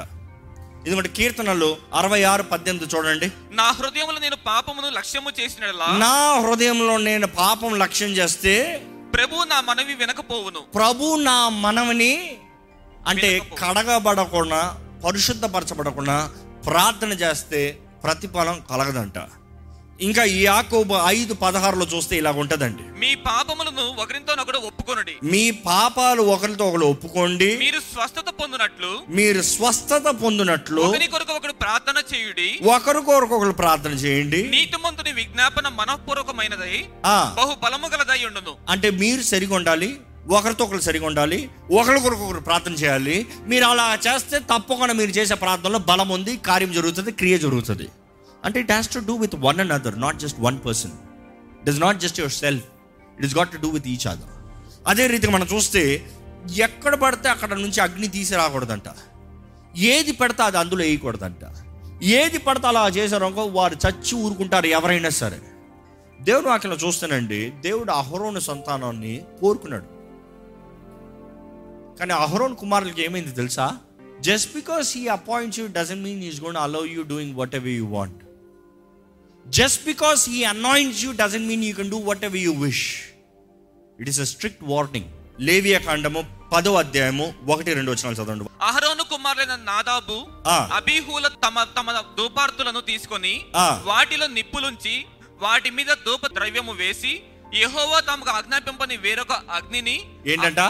ఎందుకంటే 0.87 1.09
కీర్తనలు 1.09 1.76
అరవై 1.95 2.23
ఆరు 2.23 2.42
పద్దెనిమిది 2.42 2.97
చూడండి. 2.97 3.28
నా 3.50 3.66
హృదయములో 3.71 4.19
నేను 4.19 4.37
పాపమును 4.37 4.88
లక్ష్యము 4.90 5.31
చేసినలా 5.40 5.88
నా 6.04 6.16
హృదయంలో 6.40 6.97
నేను 6.99 7.26
పాపం 7.26 7.78
లక్ష్యం 7.78 8.11
చేస్తే 8.11 8.54
ప్రభు 9.14 9.45
నా 9.45 9.61
మనవి 9.61 9.95
వినకపోవును. 9.95 10.61
ప్రభు 10.61 11.16
నా 11.16 11.49
మనవని 11.49 12.37
అంటే 13.07 13.40
కడగబడకుండా 13.59 14.81
పరిశుద్ధపరచబడకుండా 15.04 16.31
ప్రార్థన 16.66 17.12
చేస్తే 17.12 17.78
ప్రతిఫలం 18.04 18.62
కలగదంట. 18.71 19.19
ఇంకా 20.00 20.25
ఈ 20.25 20.44
యాకోబు 20.44 20.94
ఐదు 21.06 21.34
పదహారులో 21.34 21.87
చూస్తే 21.87 22.16
ఇలా 22.16 22.30
ఉంటదండి. 22.30 22.99
మీ 22.99 23.14
పాపములను 23.14 24.02
ఒకరితోనొకడు 24.02 24.58
ఒప్పుకొనుడి. 24.58 25.14
మీ 25.22 25.50
పాపాలు 25.50 26.22
ఒకరితో 26.22 26.68
ఒకరు 26.68 26.87
ఒప్పుకోండి. 26.87 27.58
మీరు 27.58 27.80
స్వస్థత 27.80 28.30
పొందినట్లు. 28.40 29.00
మీరు 29.08 29.42
స్వస్థత 29.42 30.02
పొందినట్లు 30.22 30.82
ఒకరి 30.82 31.06
కొరకు 31.06 31.32
ఒకడు 31.32 31.52
ప్రార్థన 31.52 32.02
చేయుడి. 32.14 32.58
ఒకరు 32.62 33.00
కొరకు 33.00 33.37
ఒకరు 33.37 33.52
ప్రార్థన 33.52 33.90
చేయండి. 33.90 34.42
నీతిమంతుని 34.49 35.12
విజ్ఞాపన 35.12 35.68
మనఃపూర్వకమైనదై 35.68 36.84
బహు 37.38 37.54
బలము 37.64 37.88
గలదై 37.88 38.25
ఉండును. 38.25 38.56
అంటే 38.68 38.90
మీరు 38.90 39.22
సరిగా 39.22 39.54
ఉండాలి 39.54 39.96
ఒకరితో 40.28 40.64
ఒకరు 40.64 40.80
సరిగా 40.80 41.06
ఉండాలి 41.06 41.50
ఒకరి 41.70 42.00
కొరకు 42.00 42.20
ఒకరు 42.20 42.40
ప్రార్థన 42.40 42.72
చేయాలి. 42.72 43.26
మీరు 43.46 43.64
అలా 43.64 43.99
చేస్తే 44.06 44.38
తప్పకుండా 44.38 44.94
మీరు 44.94 45.11
చేసే 45.11 45.34
ప్రార్థనలో 45.34 45.78
బలం 45.78 46.08
ఉంది 46.08 46.37
కార్యం 46.37 46.72
జరుగుతుంది 46.72 47.12
క్రియ 47.12 47.38
జరుగుతుంది. 47.38 47.88
అంటే 48.44 48.61
it 48.61 48.70
has 48.70 48.94
to 48.94 48.99
do 48.99 49.16
with 49.16 49.37
one 49.37 49.61
and 49.61 49.72
other 49.72 50.00
not 50.00 50.18
just 50.18 50.40
one 50.40 50.58
person 50.66 50.92
it 51.61 51.68
is 51.68 51.80
not 51.80 52.00
just 52.00 52.20
yourself 52.32 52.64
it 53.16 53.26
is 53.26 53.37
got 53.37 53.52
to 53.52 53.56
do 53.56 53.68
with 53.68 53.88
each 53.88 54.06
other 54.06 54.28
అదే 54.87 55.06
రీతిగా 55.06 55.32
మనం 55.32 55.46
చూస్తే 55.52 56.11
ఎక్కడ 56.56 56.94
పడితే 56.94 57.28
అక్కడ 57.28 57.52
నుంచి 57.52 57.80
అగ్ని 57.80 58.08
తీసి 58.08 58.34
రాకూడదంట. 58.34 58.82
ఏది 59.76 60.12
పెడితే 60.12 60.42
అది 60.42 60.58
అందులో 60.58 60.84
వేయకూడదంట. 60.84 61.44
ఏది 62.02 62.38
పడితే 62.38 62.66
అలా 62.66 62.88
చేశారనుకో 62.88 63.46
వారు 63.46 63.75
చచ్చి 63.75 64.14
ఊరుకుంటారు 64.14 64.66
ఎవరైనా 64.66 65.08
సరే. 65.08 65.40
దేవుడు 66.20 66.49
వాక్యం 66.49 66.72
చూస్తానండి 66.72 67.52
దేవుడు 67.61 67.92
అహరోను 67.92 68.40
సంతానాన్ని 68.40 69.25
కోరుకున్నాడు. 69.40 69.84
కానీ 71.99 72.12
అహరోన్ 72.12 72.56
కుమారులకి 72.56 73.04
ఏమైంది 73.04 73.30
తెలుసా? 73.30 73.76
Just 74.20 74.54
because 74.54 74.96
he 74.96 75.06
appoints 75.06 75.61
you 75.61 75.66
doesn't 75.66 76.04
mean 76.04 76.25
is 76.25 76.42
gonna 76.42 76.56
allow 76.56 76.84
you 76.84 77.02
doing 77.02 77.37
whatever 77.54 77.68
you 77.68 77.87
want 77.87 78.22
just 79.46 79.84
because 79.84 80.28
he 80.28 80.44
anoints 80.44 81.04
you 81.04 81.12
doesn't 81.12 81.46
mean 81.46 81.64
you 81.64 81.75
can 81.75 81.90
do 81.90 81.99
whatever 82.25 82.37
you 82.37 82.52
wish 82.52 82.84
it 83.99 84.08
is 84.08 84.20
a 84.20 84.25
strict 84.25 84.62
warning 84.64 85.08
లేవియా 85.40 85.78
కాండము 85.78 86.20
పదో 86.52 86.75
అధ్యాయము 86.75 87.26
ఒకటి 87.46 87.75
రెండు 87.75 87.90
వచ్చినాలు 87.90 88.16
చదవండి 88.16 88.49
అహరోను 88.61 89.04
కుమారులైన 89.04 89.54
నాదాబు. 89.70 90.16
అబీహుల 90.78 91.28
తమ 91.44 91.64
తమ 91.78 91.92
ధూపార్తులను 92.18 92.80
తీసుకొని. 92.80 93.32
వాటిలో 93.84 94.26
నిప్పులుంచి 94.26 94.94
వాటి 95.40 95.70
మీద 95.70 95.87
ధూప 96.06 96.26
ద్రవ్యము 96.26 96.72
వేసి 96.72 97.12
యెహోవా 97.54 98.00
తమకు 98.00 98.30
ఆజ్ఞాపింపని 98.30 98.96
వేరొక 98.96 99.32
అగ్నిని 99.32 99.96
ఏంటంట 100.26 100.61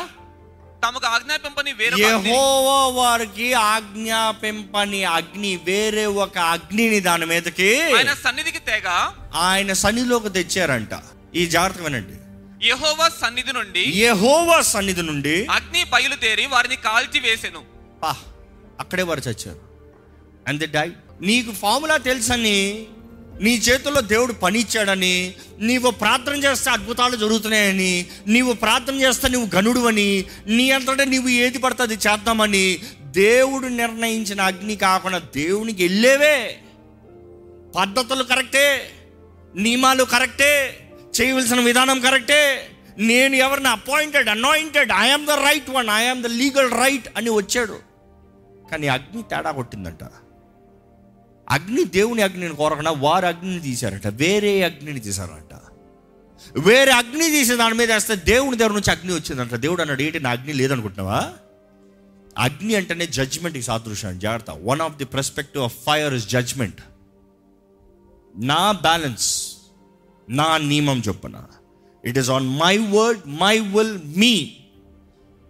తమకు 0.84 1.06
ఆజ్ఞాపింపని 1.06 1.74
యెహోవా 1.98 3.02
వారికి 3.02 3.52
ఆజ్ఞాపింపని 3.52 5.04
అగ్ని 5.04 5.56
వేరే 5.56 6.06
ఒక 6.06 6.38
అగ్నిని 6.38 7.00
దాని 7.00 7.26
మీదకి 7.26 7.80
ఆయన 7.80 8.12
సన్నిధికి 8.14 8.58
తెగ. 8.58 8.88
ఆయన 9.34 9.72
సన్నిలోకి 9.72 10.28
తెచ్చారంట. 10.28 10.94
ఈ 11.34 11.46
జాగ్రత్త 11.46 11.80
వినండి. 11.80 12.16
యెహోవా 12.66 13.08
సన్నిధి 13.08 13.52
నుండి 13.52 13.80
యెహోవా 13.80 14.60
సన్నిధి 14.62 15.02
నుండి 15.02 15.46
అగ్ని 15.46 15.84
బయలుదేరి 15.84 16.46
వారిని 16.46 16.76
కాల్చి 16.76 17.20
వేసెను. 17.20 17.62
పా 18.02 18.16
అక్కడే 18.80 19.02
వారు 19.02 19.20
చచ్చారు. 19.20 19.60
అండ్ 20.48 20.60
ది 20.60 20.66
డై 20.66 20.92
నీకు 21.22 21.52
ఫార్ములా 21.52 21.96
తెలుసని 21.96 22.86
నీ 23.40 23.54
చేతుల్లో 23.54 24.00
దేవుడు 24.00 24.32
పని 24.32 24.60
ఇచ్చాడని 24.60 25.34
నీవు 25.58 25.90
ప్రార్థన 25.90 26.34
చేస్తే 26.34 26.70
అద్భుతాలు 26.70 27.16
జరుగుతున్నాయని 27.16 28.06
నీవు 28.26 28.52
ప్రార్థన 28.52 28.94
చేస్తే 28.94 29.28
నువ్వు 29.28 29.56
గనుడు 29.56 29.80
అని 29.80 30.24
నీ 30.46 30.70
అంతటా 30.70 31.04
నీవు 31.04 31.28
ఏది 31.28 31.58
పడితే 31.58 31.82
అది 31.82 31.94
చేద్దామని 31.94 32.78
దేవుడు 33.02 33.66
నిర్ణయించిన 33.66 34.40
అగ్ని 34.40 34.76
కాకుండా 34.76 35.18
దేవునికి 35.18 35.82
వెళ్ళేవే. 35.82 36.56
పద్ధతులు 37.76 38.24
కరెక్టే 38.24 38.90
నియమాలు 39.54 40.04
కరెక్టే 40.04 40.76
చేయవలసిన 41.20 41.60
విధానం 41.60 42.00
కరెక్టే. 42.00 42.70
నేను 42.98 43.36
ఎవరిని 43.36 43.68
appointed 43.68 44.28
anointed 44.28 44.92
I'm 44.92 45.26
the 45.26 45.30
right 45.30 45.70
one 45.70 45.88
I'm 45.90 46.22
the 46.22 46.26
legal 46.26 46.70
right 46.70 47.08
అని 47.16 47.30
వచ్చాడు. 47.30 47.78
కానీ 48.70 48.88
అగ్ని 48.88 49.22
తేడా 49.22 49.50
కొట్టిందంట. 49.50 50.04
అగ్ని 51.52 51.84
దేవుని 51.84 52.22
అగ్నిని 52.22 52.56
కోరకుండా 52.56 52.90
వారు 52.90 53.26
అగ్నిని 53.26 53.60
తీశారట. 53.60 54.06
వేరే 54.06 54.62
అగ్నిని 54.62 55.00
తీశారంట. 55.00 55.60
వేరే 56.58 56.92
అగ్ని 56.92 57.30
తీసే 57.30 57.56
దాని 57.56 57.74
మీద 57.74 57.92
వేస్తే 57.92 58.16
దేవుని 58.16 58.56
దగ్గర 58.56 58.70
నుంచి 58.70 58.90
అగ్ని 58.90 59.12
వచ్చిందంట. 59.12 59.54
దేవుడు 59.54 59.80
అన్నాడు 59.80 60.02
ఏంటి 60.02 60.20
నా 60.20 60.30
అగ్ని 60.30 60.52
లేదనుకుంటున్నావా? 60.52 61.32
అగ్ని 62.38 62.74
అంటేనే 62.74 63.06
జడ్జ్మెంట్కి 63.06 63.62
సాదృశ్యం. 63.62 64.18
జాగ్రత్త. 64.18 64.50
One 64.50 64.80
of 64.80 64.96
the 64.96 65.04
perspective 65.04 65.64
of 65.64 65.74
fire 65.86 66.14
is 66.14 66.28
judgment 66.28 66.82
నా 68.36 68.72
బ్యాలెన్స్ 68.72 69.52
నా 70.28 70.56
నియమం 70.56 71.02
చొప్పున. 71.08 71.44
It 72.04 72.18
is 72.18 72.30
on 72.30 72.48
my 72.48 72.78
word 72.78 73.20
my 73.26 73.58
will 73.58 73.98
మీ 74.16 74.56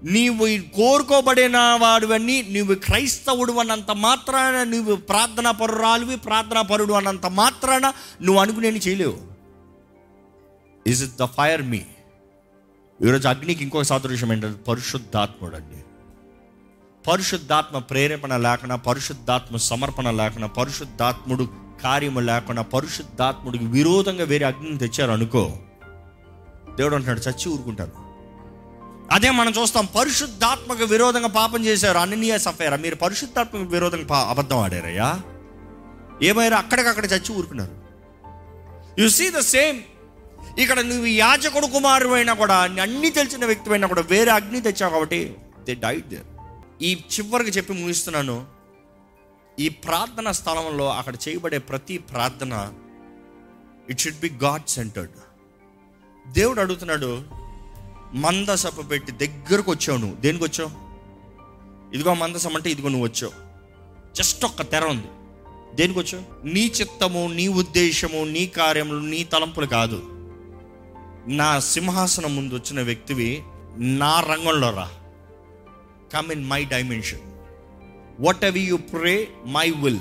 నీవు 0.02 0.46
కోరుకోబడిన 0.76 1.56
వాడివన్నీ 1.56 2.42
నీవు 2.42 2.74
క్రైస్తవుడు 2.74 3.52
అన్నంత 3.52 3.90
మాత్రాన 3.90 4.62
నువ్వు 4.62 4.96
ప్రార్థనా 4.96 5.50
పరురాలువి 5.50 6.16
ప్రార్థనా 6.16 6.62
పరుడు 6.62 6.92
అన్నంత 6.92 7.26
మాత్రాన 7.26 7.92
నువ్వు 8.22 8.42
అనుకునేది 8.42 8.78
చేయలేవు. 8.78 9.18
ఇస్ 10.86 11.02
ఇట్ 11.02 11.22
ద 11.22 11.24
ఫైర్ 11.24 11.62
మీ 11.62 11.82
ఈరోజు 13.02 13.28
అగ్నికి 13.28 13.64
ఇంకొక 13.64 13.82
సాదృశ్యం 13.82 14.32
ఏంటంటే 14.32 14.58
పరిశుద్ధాత్ముడు 14.68 15.56
అండి 15.56 15.84
పరిశుద్ధాత్మ 17.08 17.78
ప్రేరేపణ 17.78 18.36
లేకుండా 18.36 18.76
పరిశుద్ధాత్మ 18.76 19.56
సమర్పణ 19.56 20.10
లేకుండా 20.10 20.46
పరిశుద్ధాత్ముడు 20.46 21.48
కార్యము 21.82 22.20
లేకుండా 22.20 22.62
పరిశుద్ధాత్ముడికి 22.62 23.64
విరోధంగా 23.64 24.24
వేరే 24.24 24.44
అగ్నిని 24.44 24.78
తెచ్చారు 24.78 25.10
అనుకో 25.10 25.58
దేవుడు 26.76 26.94
అంటున్నాడు 26.94 27.20
చచ్చి 27.20 27.52
ఊరుకుంటారు 27.52 28.11
అదే 29.12 29.30
మనం 29.30 29.52
చూస్తాం 29.52 29.86
పరిశుద్ధాత్మక 29.86 30.82
విరోధంగా 30.82 31.28
పాపం 31.28 31.64
చేశారు 31.64 31.98
అన్ననీయ 31.98 32.38
సఫేరా 32.38 32.76
మీరు 32.76 32.96
పరిశుద్ధాత్మక 32.96 33.68
విరోధంగా 33.70 34.06
పా 34.06 34.18
అబద్ధం 34.30 34.58
ఆడారయ్యా? 34.58 35.20
ఏమైనా 36.22 36.56
అక్కడికక్కడ 36.56 37.04
చచ్చి 37.04 37.32
ఊరుకున్నారు? 37.32 37.74
యు 38.98 39.08
సీ 39.08 39.30
ద 39.30 39.38
సేమ్ 39.38 39.78
ఇక్కడ 40.58 40.80
నువ్వు 40.80 41.06
యాజకుడు 41.06 41.66
కుమారు 41.66 42.08
అయినా 42.08 42.34
కూడా 42.34 42.54
అన్ని 42.82 43.10
తెలిసిన 43.10 43.46
వ్యక్తి 43.46 43.70
అయినా 43.70 43.86
కూడా 43.86 44.00
వేరే 44.00 44.30
అగ్ని 44.30 44.60
తెచ్చావు 44.60 44.92
కాబట్టి 44.92 45.36
దే 45.64 45.74
డైట్ 45.74 46.08
దేర్ 46.08 46.28
ఈ 46.82 47.02
చివరికి 47.12 47.50
చెప్పి 47.50 47.72
ముగిస్తున్నాను. 47.72 48.46
ఈ 49.58 49.68
ప్రార్థన 49.68 50.30
స్థలంలో 50.30 50.92
అక్కడ 50.92 51.14
చేయబడే 51.28 51.58
ప్రతి 51.58 51.98
ప్రార్థన 51.98 52.72
it 53.90 54.00
should 54.00 54.20
be 54.20 54.30
God 54.44 54.68
centered 54.68 55.16
దేవుడు 56.26 56.60
అడుగుతున్నాడు 56.60 57.24
మందసప 58.14 58.90
పెట్టి 58.90 59.26
దగ్గరకు 59.26 59.70
వచ్చావు 59.70 59.98
నువ్వు. 59.98 60.16
దేనికి 60.16 60.44
వచ్చావు? 60.44 60.70
ఇదిగో 61.94 62.14
మందసం 62.14 62.56
అంటే 62.56 62.70
ఇదిగో 62.70 62.88
నువ్వు 62.88 63.06
వచ్చావు. 63.06 63.32
జస్ట్ 64.14 64.44
ఒక్క 64.44 64.62
తెర 64.62 64.84
ఉంది. 64.84 65.06
దేనికి 65.76 65.98
వచ్చావు? 65.98 66.46
నీ 66.46 66.72
చిత్తము 66.80 67.30
నీ 67.34 67.48
ఉద్దేశము 67.48 68.24
నీ 68.24 68.46
కార్యములు 68.46 68.98
నీ 68.98 69.24
తలంపులు 69.24 69.66
కాదు. 69.66 70.02
నా 71.28 71.58
సింహాసనం 71.58 72.36
ముందు 72.36 72.54
వచ్చిన 72.54 72.82
వ్యక్తివి 72.82 73.42
నా 73.76 74.20
రంగంలో 74.20 74.70
రా. 74.70 74.90
Come 76.12 76.32
in 76.32 76.44
my 76.44 76.64
dimension 76.64 77.20
whatever 78.44 78.58
you 78.58 78.76
pray 78.76 79.28
my 79.46 79.70
will 79.70 79.98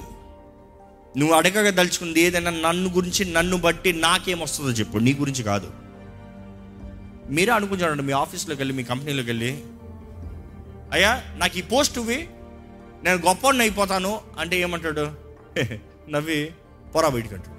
నువ్వు 1.17 1.35
అడగగా 1.35 1.69
దలుచుకుంది 1.69 2.21
ఏదైనా 2.21 2.51
నన్ను 2.51 2.89
గురించి 2.89 3.25
నన్ను 3.25 3.57
బట్టి 3.57 3.93
నాకేమొస్తుందో 3.93 4.71
చెప్పు. 4.71 4.97
నీ 4.97 5.13
గురించి 5.13 5.43
కాదు. 5.43 5.80
మీరే 7.31 7.51
అనుకుంటారండి 7.51 8.03
మీ 8.03 8.13
ఆఫీస్లోకి 8.13 8.59
వెళ్ళి 8.61 8.75
మీ 8.75 8.83
కంపెనీలోకి 8.83 9.27
వెళ్ళి 9.27 9.51
అయ్యా 10.93 11.23
నాకు 11.35 11.57
ఈ 11.57 11.61
పోస్ట్ 11.61 11.97
ఇవి 11.97 12.27
నేను 13.03 13.17
గొప్ప 13.17 13.47
అయిపోతాను 13.47 14.21
అంటే 14.39 14.59
ఏమంటాడు? 14.59 15.05
నవ్వి 16.09 16.51
పొరా 16.95 17.09
బయటికి 17.09 17.35
అంటాడు. 17.35 17.57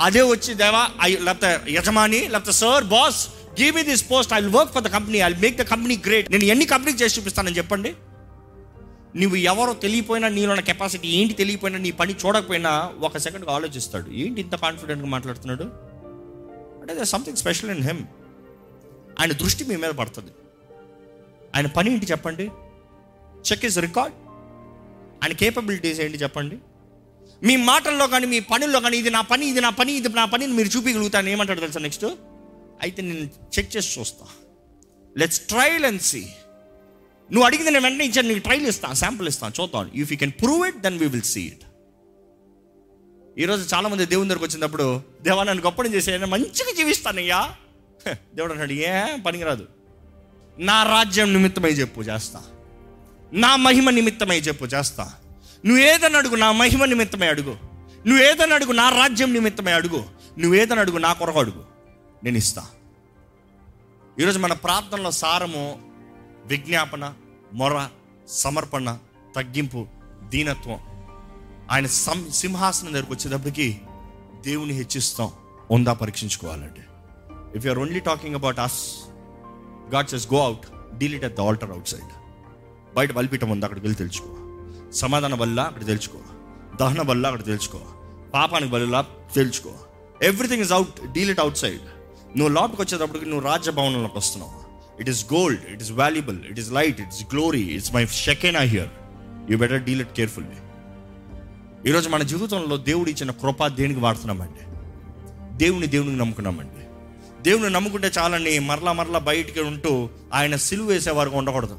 అదే 0.00 0.22
వచ్చి 0.22 0.54
దేవా 0.54 0.90
ఐ 1.02 1.16
లేకపోతే 1.16 1.60
యజమాని 1.72 2.28
లేకపోతే 2.28 2.52
sir 2.52 2.84
boss 2.84 3.28
give 3.60 3.76
me 3.76 3.82
this 3.82 4.10
post 4.10 4.32
I 4.32 4.40
work 4.46 4.72
for 4.72 4.82
the 4.82 4.86
company 4.86 5.18
I 5.18 5.34
make 5.34 5.56
the 5.56 5.62
company 5.62 6.02
great. 6.06 6.30
నేను 6.30 6.44
ఎన్ని 6.44 6.66
కంపెనీకి 6.66 7.04
చేసి 7.04 7.20
చూపిస్తానని 7.20 7.56
చెప్పండి. 7.56 7.94
నువ్వు 9.16 9.36
ఎవరో 9.36 9.72
తెలియపోయినా 9.72 10.28
నీలో 10.28 10.50
ఉన్న 10.50 10.60
కెపాసిటీ 10.60 11.08
ఏంటి 11.08 11.34
తెలియపోయినా 11.34 11.78
నీ 11.78 11.90
పని 11.90 12.12
చూడకపోయినా 12.12 12.92
ఒక 12.98 13.18
సెకండ్గా 13.18 13.52
ఆలోచిస్తాడు. 13.52 14.10
ఏంటి 14.10 14.40
ఇంత 14.40 14.54
కాన్ఫిడెంట్గా 14.54 15.06
మాట్లాడుతున్నాడు? 15.06 15.64
అంటే 16.82 17.04
సంథింగ్ 17.04 17.36
స్పెషల్ 17.36 17.70
ఇన్ 17.70 17.82
హెమ్ 17.82 18.02
ఆయన 19.20 19.32
దృష్టి 19.42 19.62
మీ 19.70 19.76
మీద 19.82 19.92
పడుతుంది. 20.00 20.32
ఆయన 21.54 21.66
పని 21.76 21.90
ఏంటి 21.94 22.06
చెప్పండి? 22.12 22.46
చెక్ 23.48 23.64
ఇస్ 23.68 23.78
రికార్డ్ 23.86 24.14
ఆయన 25.22 25.32
కేపబిలిటీస్ 25.42 26.00
ఏంటి 26.06 26.18
చెప్పండి? 26.24 26.56
మీ 27.46 27.54
మాటల్లో 27.70 28.06
కానీ 28.14 28.26
మీ 28.32 28.38
పనుల్లో 28.50 28.78
కానీ 28.84 28.96
ఇది 29.02 29.10
నా 29.16 29.22
పని 29.30 29.44
ఇది 29.52 29.60
నా 29.66 29.70
పని 29.78 29.92
ఇది 30.00 30.10
నా 30.18 30.24
పనిని 30.32 30.54
మీరు 30.58 30.70
చూపించగలుగుతాను 30.74 31.30
ఏమంటాడు 31.34 31.62
తెలుసా 31.64 31.80
నెక్స్ట్ 31.86 32.06
అయితే 32.84 33.00
నేను 33.08 33.26
చెక్ 33.54 33.70
చేసి 33.74 33.90
చూస్తా. 33.98 34.24
లెట్స్ 35.20 35.40
ట్రయల్ 35.50 35.86
అండ్ 35.90 36.02
సీ 36.10 36.22
నువ్వు 37.30 37.44
అడిగింది 37.48 37.70
నేను 37.74 37.84
వెంటనే 37.86 38.04
ఇచ్చాను 38.08 38.28
నీకు 38.32 38.42
ట్రైల్ 38.48 38.66
ఇస్తాను 38.72 38.96
శాంపుల్ 39.02 39.28
ఇస్తాను 39.32 39.54
చూద్దాం. 39.60 39.86
If 40.02 40.10
you 40.12 40.18
can 40.22 40.34
prove 40.42 40.62
it 40.68 40.80
then 40.86 40.98
we 41.02 41.08
will 41.14 41.28
see 41.34 41.42
it 41.52 41.64
ఈరోజు 43.44 43.62
చాలా 43.74 43.86
మంది 43.92 44.04
దేవుని 44.12 44.28
దగ్గరకు 44.30 44.46
వచ్చినప్పుడు 44.48 44.86
దేవా 45.24 45.42
నన్ను 45.48 45.62
గొప్పని 45.68 45.90
చేసే 45.94 46.12
మంచిగా 46.34 46.72
జీవిస్తానయ్యా. 46.80 47.40
దేవుడు 48.12 48.52
అన్నాడు 48.52 48.72
ఏ 48.72 49.16
పనికిరాదు. 49.26 49.66
నా 50.58 50.82
రాజ్యం 50.82 51.32
నిమిత్తమై 51.32 51.70
చెప్పు 51.70 52.00
చేస్తా. 52.00 52.42
నా 53.32 53.56
మహిమ 53.56 53.90
నిమిత్తమై 53.90 54.40
చెప్పు 54.40 54.64
చేస్తా. 54.64 55.12
నువ్వు 55.66 55.84
ఏదని 55.84 56.16
అడుగు 56.16 56.36
నా 56.36 56.52
మహిమ 56.52 56.84
నిమిత్తమై 56.84 57.26
అడుగు. 57.26 57.56
నువ్వు 58.06 58.24
ఏదని 58.24 58.54
అడుగు 58.54 58.72
నా 58.72 58.88
రాజ్యం 58.88 59.32
నిమిత్తమై 59.32 59.72
అడుగు. 59.72 60.04
నువ్వు 60.38 60.54
ఏదని 60.54 60.80
అడుగు 60.80 60.98
నా 60.98 61.12
కొరకు 61.12 61.38
అడుగు. 61.38 61.64
నేను 62.24 62.36
ఇస్తా. 62.36 62.66
ఈరోజు 64.20 64.38
మన 64.38 64.52
ప్రార్థనలో 64.52 65.10
సారము 65.10 65.80
విజ్ఞాపన 66.46 67.14
మొర 67.52 67.88
సమర్పణ 68.28 68.98
తగ్గింపు 69.36 69.86
దీనత్వం. 70.28 70.80
ఆయన 71.70 71.86
సం 71.86 72.30
సింహాసనం 72.30 72.92
దగ్గరకు 72.92 73.12
వచ్చేటప్పటికి 73.12 73.80
దేవుని 74.44 74.74
హెచ్చిస్తాం 74.74 75.30
ఉందా 75.70 75.92
పరీక్షించుకోవాలంటే. 75.92 76.85
If 77.56 77.66
you're 77.66 77.78
only 77.78 78.00
talking 78.00 78.34
about 78.34 78.58
us 78.58 79.08
God 79.94 80.08
says 80.08 80.32
go 80.32 80.44
out 80.44 80.98
deal 80.98 81.14
it 81.14 81.24
at 81.24 81.36
the 81.36 81.40
altar 81.40 81.70
outside 81.88 82.12
బయట 82.96 83.12
బలిపీఠం 83.12 83.50
ఉంది 83.50 83.64
అక్కడికి 83.64 83.86
వెళ్ళి 83.86 83.98
తెలుసుకో. 83.98 84.28
సమాధాన 84.92 85.34
వల్ల 85.34 85.60
అక్కడ 85.60 85.86
తెలుసుకో. 85.86 86.18
దహన 86.80 87.02
వల్ల 87.02 87.26
అక్కడ 87.26 87.44
తెలుసుకో. 87.44 87.80
పాపానికి 88.34 88.72
బలిలా 88.72 89.06
తెలుసుకో. 89.34 89.70
Everything 90.22 90.62
is 90.62 90.72
out 90.72 91.12
deal 91.12 91.30
it 91.30 91.40
outside 91.56 91.80
నువ్వు 92.38 92.48
లోపలికి 92.48 92.82
వచ్చేటప్పటికి 92.82 93.26
నువ్వు 93.26 93.48
రాజ్యభవనంలోకి 93.48 94.18
వస్తున్నావు 94.18 94.66
it 95.00 95.08
is 95.08 95.32
gold 95.32 95.60
it 95.70 95.82
is 95.82 95.92
valuable 95.92 96.38
it 96.50 96.58
is 96.58 96.72
light 96.72 97.00
it's 97.00 97.34
glory 97.34 97.60
it's 97.60 97.94
my 97.94 98.06
Shekinah 98.06 98.56
I 98.56 98.66
hear 98.66 98.88
you 99.50 99.58
better 99.58 99.82
deal 99.82 100.00
it 100.00 100.12
carefully 100.12 100.56
ఈరోజు 101.90 102.08
మన 102.08 102.22
జీవితంలో 102.22 102.76
దేవుడు 102.76 103.10
ఇచ్చిన 103.10 103.30
కృప 103.30 103.66
దేనికి 103.66 104.00
వాడుతున్నామండి? 104.00 104.62
దేవుని 105.56 105.86
దేవునికి 105.86 106.16
నమ్ముకున్నామండి. 106.16 106.85
దేవుని 107.46 107.70
నమ్ముకుంటే 107.70 108.10
చాలండి 108.18 108.58
మరలా 108.58 108.92
మరలా 108.92 109.18
బయటికి 109.18 109.60
ఉంటూ 109.60 110.08
ఆయన 110.34 110.56
సిలువ 110.56 110.86
వేసేవారుగా 110.86 111.38
ఉండకూడదు. 111.38 111.78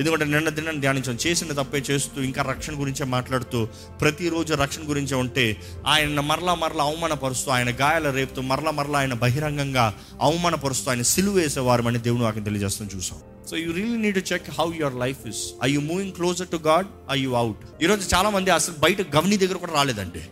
ఎందుకంటే 0.00 0.24
నిన్న 0.24 0.48
దిన 0.48 0.70
ధ్యానించాం. 0.80 1.18
చేసిన 1.26 1.52
తప్పే 1.52 1.78
చేస్తూ 1.90 2.22
ఇంకా 2.22 2.42
రక్షణ 2.42 2.74
గురించే 2.80 3.04
మాట్లాడుతూ 3.04 3.68
ప్రతిరోజు 4.00 4.54
రక్షణ 4.54 4.82
గురించే 4.88 5.16
ఉంటే 5.16 5.56
ఆయన 5.86 6.20
మరలా 6.20 6.54
మరలా 6.54 6.84
అవమానపరుస్తూ 6.84 7.50
ఆయన 7.50 7.70
గాయాల 7.70 8.10
రేపుతూ 8.10 8.42
మరలా 8.42 8.70
మరలా 8.70 8.98
ఆయన 8.98 9.14
బహిరంగంగా 9.14 9.94
అవమానపరుస్తూ 10.20 10.90
ఆయన 10.90 11.02
సిలువ 11.02 11.34
వేసేవారు 11.34 11.82
అని 11.82 11.98
దేవుని 11.98 12.22
వాకి 12.22 12.40
తెలియజేస్తాను 12.40 12.96
చూసాం. 12.96 13.18
So 13.50 13.56
you 13.56 13.72
really 13.72 13.96
need 13.96 14.22
to 14.22 14.32
check 14.32 14.50
how 14.58 14.68
your 14.74 14.94
life 14.94 15.26
is 15.26 15.42
I 15.64 15.72
you 15.72 15.80
moving 15.80 16.12
closer 16.12 16.48
to 16.48 16.56
God 16.56 16.86
I 17.10 17.20
you 17.20 17.32
out 17.32 17.82
ఈరోజు 17.82 18.14
చాలా 18.14 18.30
మంది 18.30 18.50
అసలు 18.50 18.74
బయట 18.78 19.16
గవని 19.16 19.36
దగ్గర 19.36 19.56
కూడా 19.56 19.72
రాలేదండి. 19.72 20.22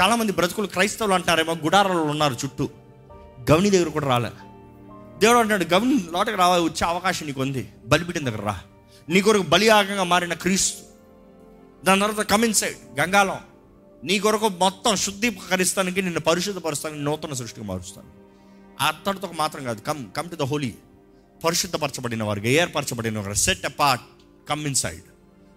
చాలా 0.00 0.14
మంది 0.16 0.32
బ్రతుకులు 0.32 0.66
క్రైస్తవులు 0.66 1.14
అంటారేమో 1.14 1.54
గుడారాలు 1.64 2.04
ఉన్నారు 2.14 2.34
చుట్టూ. 2.34 2.68
గవని 3.50 3.70
దగ్గర 3.70 3.88
కూడా 3.88 4.06
రాలే. 4.06 4.30
దేవుడు 5.18 5.38
అంటాడు 5.38 5.64
గవని 5.64 6.04
లోటకి 6.12 6.36
రావాలి 6.36 6.64
వచ్చే 6.64 6.86
అవకాశం 6.86 7.26
నీకు 7.26 7.40
ఉంది. 7.40 7.72
బలిపీఠం 7.86 8.26
దగ్గర 8.26 8.42
రా. 8.42 8.60
నీ 9.08 9.20
కొరకు 9.20 9.42
బలియాగంగా 9.42 10.02
మారిన 10.02 10.34
క్రీస్తు. 10.34 10.86
దాని 11.84 12.00
తర్వాత 12.00 12.26
కమిన్ 12.26 12.54
సైడ్ 12.54 13.00
గంగాలం 13.00 13.36
నీ 14.04 14.18
కొరకు 14.18 14.48
మొత్తం 14.48 14.96
శుద్ధీకరిస్తానికి 14.96 16.02
నిన్ను 16.02 16.20
పరిశుద్ధపరుస్తానికి 16.20 17.00
నూతన 17.00 17.32
సృష్టికి 17.32 17.66
మారుస్తాను. 17.66 18.26
అత్తడితో 18.86 19.30
మాత్రం 19.34 19.64
కాదు 19.64 19.80
come 19.80 20.12
come 20.12 20.30
to 20.30 20.36
the 20.36 20.42
holy 20.42 20.74
పరిశుద్ధపరచబడిన 21.44 22.22
వారికి 22.22 22.48
ఏర్పరచబడిన 22.48 23.18
వారు 23.18 23.32
set 23.32 23.66
apart 23.66 24.04
come 24.48 24.66
in 24.66 24.74
side 24.74 25.02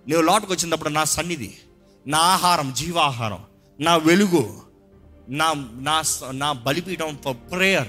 నువ్వు 0.10 0.22
లోటుకు 0.22 0.54
వచ్చినప్పుడు 0.54 0.90
నా 0.90 1.04
సన్నిధి 1.04 1.56
నా 2.08 2.18
ఆహారం 2.18 2.74
జీవాహారం 2.74 3.44
నా 3.80 3.96
వెలుగు 3.96 4.62
నా 5.30 5.54
నా 5.80 6.04
నా 6.32 6.52
బలిపీఠం 6.52 7.20
ఫర్ 7.26 7.38
ప్రేయర్ 7.52 7.88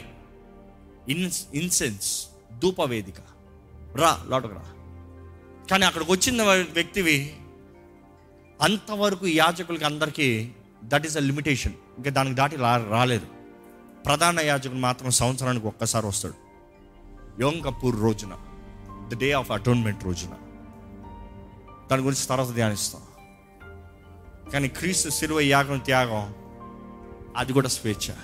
ఇన్ 1.09 1.31
ఇన్సెన్స్ 1.55 2.26
ధూపవేదిక. 2.59 3.14
రా 3.96 4.24
లోటకు 4.29 4.55
రా. 4.55 4.64
కానీ 5.70 5.85
అక్కడికి 5.85 6.12
వచ్చిన 6.12 6.42
వ్యక్తివి 6.42 7.37
అంతవరకు 8.61 9.26
యాజకులకి 9.26 9.85
అందరికీ 9.85 10.53
దట్ 10.85 11.07
ఈస్ 11.07 11.16
అ 11.16 11.20
లిమిటేషన్ 11.20 11.72
ఇంకా 11.98 12.11
దానికి 12.11 12.35
దాటి 12.35 12.57
రాలేదు. 12.90 13.26
ప్రధాన 14.07 14.40
యాజకుడు 14.40 14.79
మాత్రం 14.79 15.11
సంవత్సరానికి 15.11 15.66
ఒక్కసారి 15.66 16.07
వస్తాడు. 16.07 16.35
యోం 17.42 17.61
కపూర్ 17.61 18.00
రోజున 18.00 18.38
ద 19.14 19.18
డే 19.18 19.33
ఆఫ్ 19.33 19.50
అటోన్మెంట్ 19.50 20.05
రోజున. 20.05 20.31
దాని 21.90 22.03
గురించి 22.03 22.26
తర్వాత 22.26 22.55
ధ్యానిస్తాం. 22.55 23.03
కానీ 24.50 24.68
క్రీస్తు 24.68 25.09
శిలువ 25.09 25.40
యాగం 25.40 25.79
త్యాగం 25.79 26.35
అది 27.37 27.53
కూడా 27.53 27.69
స్వేచ్ఛ. 27.69 28.14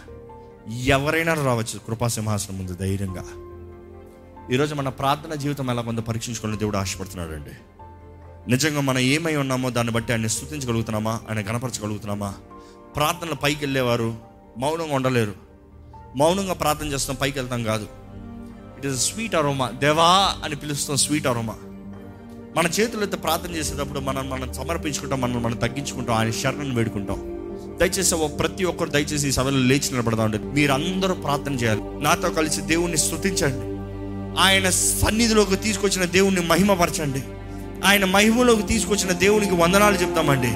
ఎవరైనా 0.72 1.34
రావచ్చు 1.34 1.78
కృపాసింహాసనం 1.78 2.58
ముందు 2.58 2.74
ధైర్యంగా. 2.74 3.24
ఈరోజు 4.54 4.74
మన 4.74 4.88
ప్రార్థన 4.88 5.34
జీవితం 5.34 5.70
ఎలా 5.70 5.82
కొంత 5.82 5.98
పరీక్షించుకోవాలని 5.98 6.58
దేవుడు 6.58 6.76
ఆశపడుతున్నాడు 6.76 7.32
అండి 7.32 7.50
నిజంగా 8.50 8.80
మనం 8.80 8.98
ఏమై 8.98 9.36
ఉన్నామో 9.36 9.70
దాన్ని 9.70 9.92
బట్టి 9.92 10.12
ఆయన 10.12 10.26
స్థుతించగలుగుతున్నామా 10.26 11.20
ఆయన 11.30 11.50
గణపరచగలుగుతున్నామా? 11.50 12.34
ప్రార్థనలు 12.96 13.34
పైకి 13.34 13.64
వెళ్ళేవారు 13.64 14.14
మౌనంగా 14.58 14.94
ఉండలేరు. 14.94 15.34
మౌనంగా 16.16 16.52
ప్రార్థన 16.52 16.86
చేస్తాం 16.86 17.16
పైకి 17.16 17.38
వెళ్తాం 17.38 17.62
కాదు. 17.62 17.86
ఇట్ 18.78 18.86
ఇస్ 18.86 19.12
స్వీట్ 19.12 19.34
అరోమా 19.34 19.70
దేవా 19.70 20.34
అని 20.44 20.56
పిలుస్తాం 20.56 20.96
స్వీట్ 20.96 21.26
అరోమా 21.26 21.54
మన 22.56 22.66
చేతులతో 22.66 23.16
ప్రార్థన 23.16 23.50
చేసేటప్పుడు 23.50 24.00
మనం 24.00 24.30
మనం 24.30 24.52
సమర్పించుకుంటాం 24.52 25.20
మనం 25.20 25.42
మనం 25.42 25.56
తగ్గించుకుంటాం 25.56 26.16
ఆయన 26.16 26.30
శరణను 26.30 26.74
వేడుకుంటాం. 26.74 27.35
దయచేసి 27.80 28.14
ప్రతి 28.38 28.64
ఒక్కరు 28.64 28.88
దయచేసి 28.88 29.28
ఈ 29.28 29.32
సభలో 29.32 29.58
లేచి 29.58 29.90
నిలబడదా 29.90 30.26
మీరందరూ 30.26 31.14
ప్రార్థన 31.14 31.52
చేయాలి. 31.52 31.80
నాతో 32.00 32.28
కలిసి 32.28 32.60
దేవుణ్ణి 32.60 32.98
స్థుతించండి 32.98 33.76
ఆయన 34.40 34.70
సన్నిధిలోకి 34.70 35.56
తీసుకొచ్చిన 35.56 36.04
దేవుణ్ణి 36.04 36.40
మహిమపరచండి. 36.40 37.22
ఆయన 37.84 38.04
మహిమలోకి 38.04 38.62
తీసుకొచ్చిన 38.62 39.12
దేవునికి 39.12 39.54
వందనాలు 39.54 39.94
చెప్తామండి. 39.94 40.48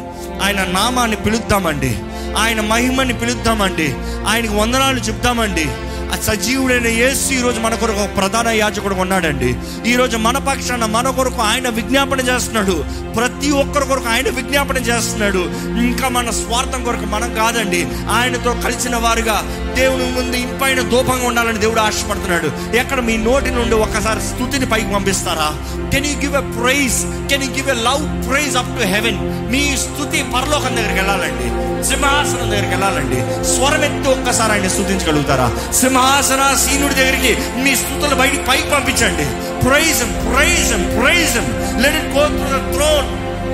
ఆయన 0.43 0.65
నామాన్ని 0.65 1.17
పిలుద్దామండి. 1.17 1.99
ఆయన 2.39 2.61
మహిమని 2.61 3.19
పిలుద్దామండి. 3.19 3.95
ఆయనకి 4.29 4.53
వందనాలు 4.53 5.01
చెప్తామండి. 5.01 5.67
ఆ 6.11 6.17
సజీవుడైన 6.23 6.87
యేసు 6.87 7.33
ఈ 7.33 7.41
రోజు 7.41 7.61
మన 7.61 7.75
కొరకు 7.75 8.15
ప్రధాన 8.15 8.49
యాజకుడు 8.49 8.95
ఉన్నాడండి. 8.95 9.57
ఈరోజు 9.87 10.17
మన 10.17 10.39
పక్షాన 10.39 10.85
మన 10.85 11.11
కొరకు 11.11 11.43
ఆయన 11.43 11.69
విజ్ఞాపన 11.69 12.21
చేస్తున్నాడు. 12.21 12.85
ప్రతి 13.17 13.51
ఒక్కరి 13.51 13.87
కొరకు 13.87 14.09
ఆయన 14.09 14.29
విజ్ఞాపన 14.31 14.77
చేస్తున్నాడు. 14.77 15.39
ఇంకా 15.65 16.09
మన 16.09 16.31
స్వార్థం 16.31 16.85
కొరకు 16.85 17.07
మనం 17.07 17.35
కాదండి. 17.35 17.87
ఆయనతో 18.11 18.55
కలిసిన 18.55 18.97
వారుగా 18.97 19.43
దేవుని 19.77 20.11
ముందు 20.11 20.37
ఇంపైన 20.37 20.81
దూపంగా 20.81 21.27
ఉండాలని 21.27 21.59
దేవుడు 21.59 21.81
ఆశపడుతున్నాడు. 21.81 22.77
ఎక్కడ 22.77 23.01
మీ 23.01 23.17
నోటి 23.17 23.51
నుండి 23.51 23.75
ఒక్కసారి 23.75 24.21
స్థుతిని 24.21 24.67
పైకి 24.67 24.95
పంపిస్తారా? 24.95 25.80
Can 25.93 26.07
you 26.11 26.15
give 26.25 26.37
a 26.43 26.45
praise 26.59 26.99
can 27.31 27.45
you 27.47 27.51
give 27.59 27.71
a 27.77 27.79
love 27.89 28.05
praise 28.29 28.57
up 28.63 28.73
to 28.79 28.85
heaven 28.95 29.19
మీ 29.53 29.63
స్థుతి 29.85 30.19
పరలోకం 30.35 30.73
దగ్గరికి 30.77 31.01
వెళ్ళాలండి. 31.03 31.49
సింహాసనం 31.89 32.47
దగ్గరికి 32.53 32.73
వెళ్ళాలండి. 32.75 33.19
స్వరం 33.53 33.83
ఎత్తి 33.87 34.09
ఒక్కసారి 34.15 34.53
ఆయన 34.55 34.69
స్థుతించగలుగుతారా? 34.75 35.47
సింహాసన 35.81 36.43
సీనుడి 36.65 36.97
దగ్గరికి 37.01 37.33
మీ 37.65 37.73
స్థుతులు 37.83 38.17
బయటికి 38.23 38.45
పైకి 38.51 38.69
పంపించండి. 38.75 39.27
Praise 39.67 40.03
praise 40.29 40.73
praise 40.99 41.37
let 41.83 41.97
it 42.01 42.11
go 42.17 42.25
through 42.37 42.49
the 42.57 42.61
throne 42.75 43.09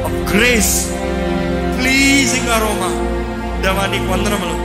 of 0.09 0.17
grace 0.33 0.75
pleasing 1.79 2.51
aroma 2.57 2.91
దేవా 3.65 3.85
నీకు 3.95 4.09
వందనములు. 4.15 4.57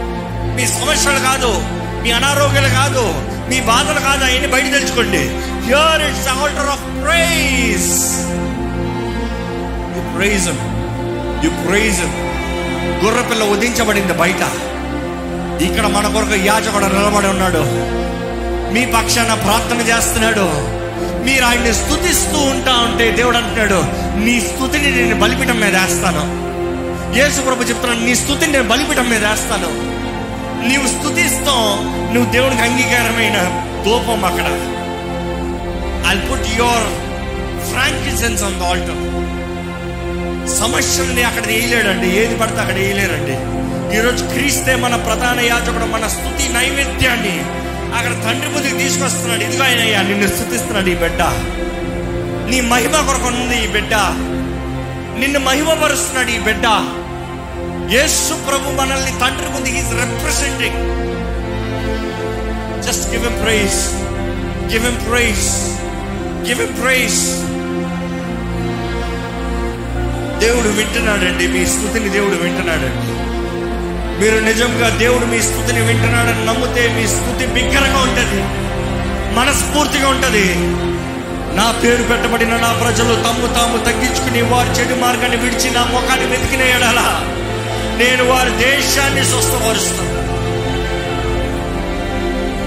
మీ 0.55 0.65
సమస్యలు 0.77 1.21
కాదు 1.29 1.51
మీ 2.03 2.12
అనారోగ్యాలు 2.19 2.71
కాదు 2.81 3.05
మీ 3.51 3.59
బాధలు 3.69 4.01
కాదు 4.07 4.23
ఆయన్ని 4.25 4.49
బయట 4.51 4.67
తెలుసుకోండి. 4.73 5.21
Here 5.69 6.01
it's 6.09 6.27
altar 6.33 6.69
of 6.73 6.83
praise 7.03 7.89
you 9.95 10.03
praise 10.15 10.49
you 11.45 11.51
praise 11.65 12.03
గుర్రపిల్ల 13.05 13.43
ఉదించబడింది 13.55 14.13
బయట. 14.23 14.43
ఇక్కడ 15.67 15.85
మన 15.95 16.05
కొరకు 16.13 16.37
యాజకుడు 16.49 16.87
నిలబడి 16.97 17.27
ఉన్నాడు. 17.33 17.63
మీ 18.73 18.83
పక్షాన 18.95 19.33
ప్రార్థన 19.45 19.81
చేస్తున్నాడు. 19.91 20.45
మీరు 21.25 21.43
ఆయన్ని 21.45 21.73
స్థుతిస్తూ 21.79 22.39
ఉంటా 22.51 22.73
ఉంటే 22.85 23.05
దేవుడు 23.17 23.37
అంటున్నాడు 23.37 23.79
నీ 24.25 24.35
స్థుతిని 24.41 24.89
నేను 24.97 25.17
బలిపీఠం 25.23 25.59
మీద 25.63 25.75
వేస్తాను. 25.81 26.23
యేసు 27.17 27.39
ప్రభు 27.47 27.67
చెప్తున్నాను 27.69 28.05
నీ 28.07 28.13
స్థుతిని 28.21 28.51
నేను 28.51 28.67
బలిపీఠం 28.73 29.09
మీద 29.09 29.23
వేస్తాను. 29.25 29.69
నీవు 30.67 30.88
స్థుతిస్తాం 30.88 31.63
నువ్వు 32.13 32.32
దేవునికి 32.32 32.62
అంగీకారమైన 32.62 33.38
దూపం 33.86 34.26
అక్కడ. 34.26 34.47
I 36.10 36.15
put 36.28 36.60
your 36.60 36.88
frankincense 37.71 38.43
on 38.43 38.60
the 38.60 38.63
altar 38.63 39.02
సమస్యల్ని 40.60 41.24
అక్కడ 41.24 41.45
వేయలేడండి 41.45 42.08
ఏది 42.08 42.36
పడితే 42.36 42.58
అక్కడ 42.58 42.76
వేయలేరండి. 42.76 43.38
ఈరోజు 43.97 44.26
క్రీస్తే 44.26 44.76
మన 44.76 44.95
ప్రధాన 44.95 45.39
యాజకుడు 45.39 45.86
మన 45.86 46.08
స్థుతి 46.08 46.54
నైవేద్యాన్ని 46.54 47.36
అక్కడ 47.97 48.12
తండ్రి 48.12 48.50
ముందుకు 48.50 48.78
తీసుకొస్తున్నాడు. 48.78 49.43
ఇదిగో 49.43 49.63
ఆయనయ్యా 49.63 50.02
నిన్ను 50.02 50.28
స్థుతిస్తున్నాడు 50.28 50.89
ఈ 50.89 50.95
బిడ్డ. 50.95 51.21
నీ 52.52 52.62
మహిమ 52.62 52.91
కొరకు 52.91 53.28
ఉంది 53.28 53.63
ఈ 53.63 53.67
బిడ్డ. 53.67 53.93
నిన్ను 55.19 55.39
మహిమపరుస్తున్నాడు 55.39 56.32
ఈ 56.32 56.39
బిడ్డ. 56.39 56.67
యేసు 57.91 58.34
ప్రభు 58.47 58.71
మనల్ని 58.71 59.12
తండ్రి 59.21 59.49
ముందు 59.54 59.65
హీస్ 59.65 59.93
రిప్రజెంటింగ్ 59.93 60.80
జస్ట్ 62.84 63.06
గివ్ 63.12 63.25
ఎమ్ 63.25 63.39
ప్రైజ్ 63.43 63.80
గివ్ 64.71 64.86
ఎమ్ 64.86 64.99
ప్రైజ్ 65.10 65.47
గివ్ 66.47 66.62
ఎమ్ 66.62 66.77
ప్రైజ్ 66.82 67.19
దేవుడు 70.43 70.69
వింటున్నాడండి 70.69 71.47
మీ 71.47 71.65
స్థుతిని 71.65 72.10
దేవుడు 72.10 72.36
వింటున్నాడండి. 72.36 73.08
మీరు 74.21 74.39
నిజంగా 74.39 74.89
దేవుడు 74.89 75.25
మీ 75.25 75.41
స్థుతిని 75.41 75.82
వింటున్నాడని 75.82 76.45
నమ్మితే 76.45 76.93
మీ 76.95 77.08
స్థుతి 77.08 77.45
బిగ్గరగా 77.47 77.99
ఉంటుంది. 78.01 78.39
మనస్ఫూర్తిగా 79.36 80.08
ఉంటుంది. 80.10 80.45
నా 81.56 81.71
పేరు 81.84 82.04
పెట్టబడిన 82.04 82.58
నా 82.58 82.71
ప్రజలు 82.82 83.13
తమ్ము 83.15 83.47
తాము 83.54 83.77
తగ్గించుకుని 83.77 84.41
వారి 84.41 84.69
చెడు 84.69 85.01
మార్గాన్ని 85.01 85.38
విడిచి 85.38 85.71
నా 85.71 85.84
ముఖాన్ని 85.84 86.25
వెతికిన 86.25 86.62
ఎడల 86.62 86.99
నేను 87.99 88.23
వారి 88.23 88.51
దేశాన్ని 88.51 89.23
స్వస్థపరుస్తాను. 89.25 90.10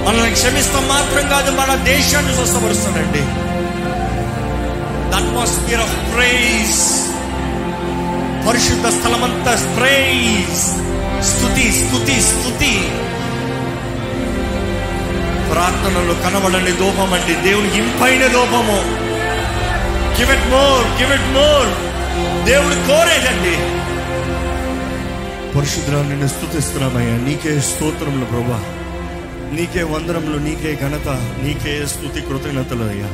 మనల్ని 0.07 0.31
క్షమిస్తాం 0.31 0.89
మాత్రం 0.89 1.29
కాదు 1.29 1.51
మన 1.51 1.75
దేశాన్ని 1.75 2.35
స్వస్థపరుస్తానండి 2.35 3.23
అట్మాస్ఫియర్ 5.19 5.81
ఆఫ్ 5.81 5.97
ప్రైజ్ 6.15 6.83
పరిశుద్ధ 8.47 8.87
స్థలమంతా 8.87 9.53
ప్రైజ్ 9.77 10.63
స్థుతి 11.31 11.73
స్థుతి 11.73 12.17
స్థుతి 12.21 12.75
ప్రార్థనలు 15.53 16.15
కనబడని 16.25 16.73
దూపం 16.73 17.15
అండి 17.15 17.35
దేవుని 17.35 17.79
ఇంపైన 17.79 18.27
దూపము 18.27 18.79
give 20.19 20.33
it 20.37 20.47
more 20.51 20.85
give 21.01 21.13
it 21.13 21.31
more 21.37 21.71
దేవుడు 22.47 22.75
కోరేదండి. 22.89 23.57
పరిశుద్ధులను 25.57 26.09
నిన్ను 26.09 26.29
స్థుతిస్తున్నామయ్యా 26.29 27.17
నీకే 27.17 27.61
స్తోత్రములు 27.61 28.25
ప్రభా. 28.25 28.61
నీకే 29.53 29.83
వందనములు 29.83 30.39
నీకే 30.39 30.75
ఘనత 30.75 31.09
నీకే 31.43 31.87
స్థుతి 31.87 32.21
కృతజ్ఞతలు 32.21 32.85
అయ్యా. 32.85 33.11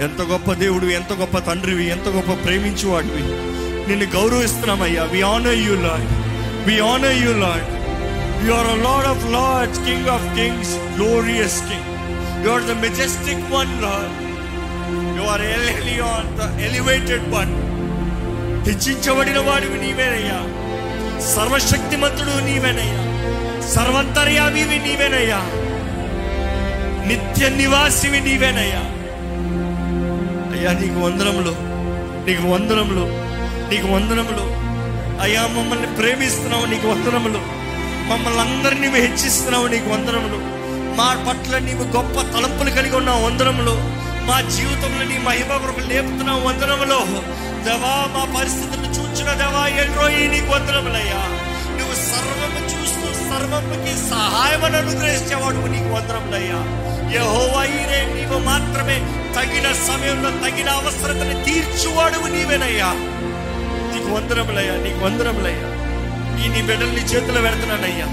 ఎంత 0.00 0.22
గొప్ప 0.22 0.52
దేవుడు 0.52 0.86
ఎంత 0.86 1.12
గొప్ప 1.12 1.38
తండ్రివి 1.38 1.88
ఎంత 1.88 2.08
గొప్ప 2.08 2.44
ప్రేమించువాడివి. 2.44 3.22
నిన్ను 3.88 4.06
గౌరవిస్తున్నామయ్యా. 4.06 5.04
We 5.04 5.22
honour 5.22 5.54
you 5.54 5.74
lord 5.74 6.08
we 6.68 6.80
honour 6.80 7.22
you 7.24 7.32
lord 7.32 7.68
you 8.46 8.52
are 8.52 8.78
lord 8.78 9.08
of 9.08 9.32
lords 9.32 9.78
king 9.78 10.08
of 10.08 10.36
kings 10.36 10.96
glorious 10.96 11.60
king 11.60 11.88
you 12.44 12.50
are 12.50 12.62
the 12.62 12.80
majestic 12.80 13.52
one 13.52 13.82
lord 13.82 14.16
you 15.18 15.22
are 15.22 15.42
Elyon 15.42 16.38
the 16.38 16.62
elevated 16.62 17.34
one 17.34 17.52
హెచ్చించబడిన 18.66 19.38
వాడివి 19.38 19.86
నీవేనయ్యా 19.86 20.40
సర్వశక్తిమంతుడు 21.20 22.44
నీవేనయ్యా. 22.44 23.10
సర్వంతర్యామివి 23.68 24.78
నీవేనయ్యా. 24.78 25.40
నిత్య 27.06 27.48
నివాసివి 27.48 28.20
నీవేనయ్యా. 28.20 28.80
అయ్యా 30.56 30.72
నీకు 30.72 31.00
వందనములు 31.00 31.56
నీకు 32.26 32.42
వందనములు 32.42 33.06
నీకు 33.70 33.86
వందనములు. 33.86 34.60
అయ్యా 35.22 35.46
మమ్మల్ని 35.46 35.86
ప్రేమిస్తున్నావు 35.86 36.66
నీకు 36.66 36.88
వందనములు. 36.88 37.60
మమ్మల్ని 38.10 38.40
అందరినీ 38.40 38.88
హెచ్చిస్తున్నావు 38.88 39.66
నీకు 39.66 39.90
వందనములు. 39.90 40.60
మా 40.96 41.24
పట్ల 41.28 41.58
నీవు 41.58 41.82
గొప్ప 41.82 42.20
తలంపులు 42.20 42.70
కలిగి 42.70 42.96
ఉన్నావు 42.96 43.26
వందనములు. 43.26 43.76
మా 44.26 44.40
జీవితంలో 44.40 45.04
నీ 45.04 45.18
మహిమ 45.18 45.46
కొరకు 45.46 45.88
లేపుతున్నావు 45.88 46.40
వందనములో. 46.40 47.00
దేవా 47.64 47.99
వందరములయ్యా 50.52 51.20
నువ్వు 51.78 51.94
సర్వము 52.10 52.60
చూస్తూ 52.72 53.08
సర్వముకి 53.30 54.10
సహాయమని 54.10 54.76
అనుగ్రహించేవాడు 54.76 55.60
నీకు 55.66 55.90
వందనములయ్యా. 55.94 56.60
యెహోవాయిరే 57.14 58.00
నీవు 58.14 58.38
మాత్రమే 58.44 58.96
తగిన 59.36 59.72
సమయంలో 59.86 60.30
తగిన 60.44 60.68
అవసరతని 60.70 61.44
తీర్చువాడు 61.44 62.28
నీవేనయ్యా. 62.28 62.90
నీకు 63.92 64.08
వందరములయ్యా 64.14 64.74
నీకు 64.76 65.04
వందరములయ్యా 65.04 65.68
ఈ 66.42 66.48
నీ 66.48 66.62
బిడ్డలు 66.62 66.90
నీ 66.90 67.02
చేతిలో 67.12 67.40
పెడుతున్నానయ్యా. 67.40 68.08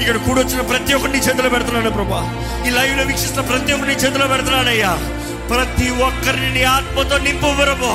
ఇక్కడ 0.00 0.16
కూడొచ్చిన 0.16 0.60
ప్రతి 0.60 0.94
ఒక్కరిని 0.94 1.18
చేతిలో 1.18 1.48
పెడుతున్నాను 1.48 1.90
ప్రభా. 1.90 2.20
ఈ 2.66 2.70
లైవ్లో 2.70 3.02
వీక్షిస్తున్న 3.02 3.48
ప్రతి 3.48 3.72
ఒక్కరిని 3.72 4.00
చేతిలో 4.00 4.26
పెడుతున్నానయ్యా 4.26 4.92
ప్రతి 5.48 5.90
ఒక్కరిని 6.02 6.50
నీ 6.50 6.62
ఆత్మతో 6.64 7.18
నింపు 7.18 7.46
ప్రభా. 7.62 7.94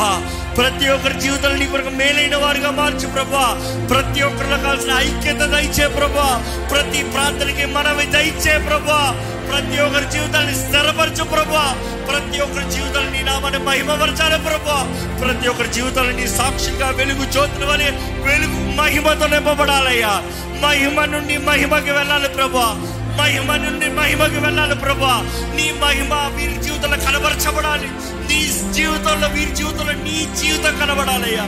ప్రతి 0.60 0.90
ఒక్కరి 0.90 1.20
జీవితాలు 1.20 1.54
నీ 1.54 1.68
కొరకు 1.68 1.90
మేలైన 1.90 2.36
వారుగా 2.36 2.72
మార్చు 2.72 3.08
ప్రభా. 3.08 3.46
ప్రతి 3.90 4.22
ఒక్కరిలో 4.22 4.58
కావాల్సిన 4.58 4.92
ఐక్యత 4.92 5.36
దయచే 5.36 5.88
ప్రభా. 5.88 6.44
ప్రతి 6.72 7.04
ప్రార్థనకి 7.04 7.66
మనవి 7.66 8.06
దయచే 8.06 8.58
ప్రభా. 8.58 9.16
ప్రతి 9.50 9.82
ఒక్కరి 9.82 10.12
జీవితాన్ని 10.12 10.56
స్థిరపరచు 10.56 11.24
ప్రభా. 11.24 11.78
ప్రతి 12.12 12.42
ఒక్కరి 12.42 12.72
జీవితాన్ని 12.72 13.12
నీ 13.12 13.24
నామాన్ని 13.24 13.60
మహిమపరచాలి 13.60 14.44
ప్రభా. 14.44 15.08
ప్రతి 15.26 15.50
ఒక్కరి 15.50 15.68
జీవితాన్ని 15.68 16.14
నీ 16.14 16.28
సాక్షిగా 16.28 16.90
వెలుగు 16.90 17.24
చోతులు 17.24 17.66
వలె 17.66 17.92
వెలుగు 18.32 18.76
మహిమతో 18.76 19.28
నింపబడాలయ్యా. 19.28 20.22
మహిమ 20.62 21.06
నుండి 21.06 21.38
మహిమకి 21.38 21.92
వెళ్ళాలి 21.92 22.30
ప్రభా. 22.30 22.99
మహిమ 23.18 23.56
నుండి 23.56 23.90
మహిమకి 23.90 24.40
వెళ్ళాలి 24.40 24.76
ప్రభా. 24.76 25.22
నీ 25.56 25.72
మహిమ 25.72 26.14
వీరి 26.14 26.64
జీవితంలో 26.64 26.98
కనబరచబడాలి. 26.98 27.88
నీ 28.30 28.74
జీవితంలో 28.74 29.28
వీరి 29.28 29.56
జీవితంలో 29.56 29.94
నీ 29.94 30.28
జీవితం 30.38 30.78
కనబడాలయ్యా 30.80 31.46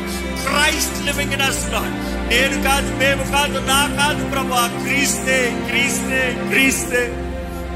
క్రైస్ట్ 0.47 1.05
లివింగ్ 1.05 1.33
ఇన్ 1.33 1.41
అస్ 1.41 1.57
నేను 2.29 2.63
కాదు 2.63 2.95
మేము 2.95 3.31
కాదు 3.31 3.59
నా 3.59 4.05
కాదు 4.05 4.29
ప్రభా. 4.29 4.83
క్రీస్తే 4.83 5.67
క్రీస్తే 5.69 6.37
క్రీస్తే. 6.49 7.27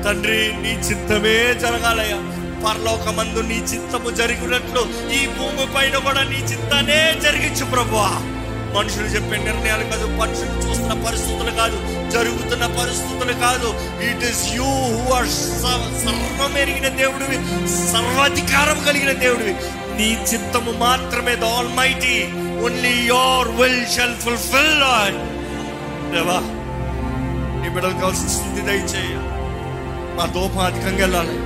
తండ్రి 0.03 0.53
నీ 0.61 0.69
చిత్తమే 0.69 1.53
జరగాలయ్యా 1.61 2.17
పరలోకమందు 2.65 3.39
నీ 3.39 3.55
చిత్తము 3.55 4.09
జరిగినట్లు 4.09 5.11
ఈ 5.13 5.27
భూమి 5.27 5.73
పైన 5.75 5.97
కూడా 5.97 6.23
నీ 6.23 6.35
చిత్తనే 6.35 7.15
జరిగించు 7.23 7.65
ప్రభువా 7.65 8.09
మనుషులు 8.77 9.09
చెప్పే 9.15 9.37
నిర్ణయాలు 9.47 9.85
కాదు 9.91 10.05
మనుషులు 10.21 10.53
చూస్తున్న 10.63 10.95
పరిస్థితులు 11.05 11.51
కాదు 11.59 11.77
జరుగుతున్న 12.15 12.65
పరిస్థితులు 12.79 13.33
కాదు. 13.45 13.69
It 14.09 14.23
is 14.31 14.43
you 14.57 14.69
who 14.95 15.03
are 15.17 15.29
సర్వం 15.63 16.53
ఎరిగిన 16.63 16.87
దేవుడివి 17.01 17.37
సర్వాధికారం 17.93 18.79
కలిగిన 18.87 19.11
దేవుడివి. 19.23 19.55
నీ 19.99 20.09
చిత్తము 20.29 20.71
మాత్రమే 20.85 21.33
the 21.43 21.45
almighty 21.79 22.15
only 22.65 22.93
your 23.13 23.49
will 23.59 23.85
shall 23.95 24.17
fulfil 24.25 24.75
దేవా 26.13 26.39
నీ 27.61 27.67
బిడ్డలు 27.75 27.95
కావాల్సిన 28.01 28.29
స్థితి 28.37 28.61
దయచేయ. 28.69 29.15
మా 30.17 30.25
దోపం 30.35 30.63
అధికంగా 30.69 31.03
వెళ్ళాలి. 31.05 31.37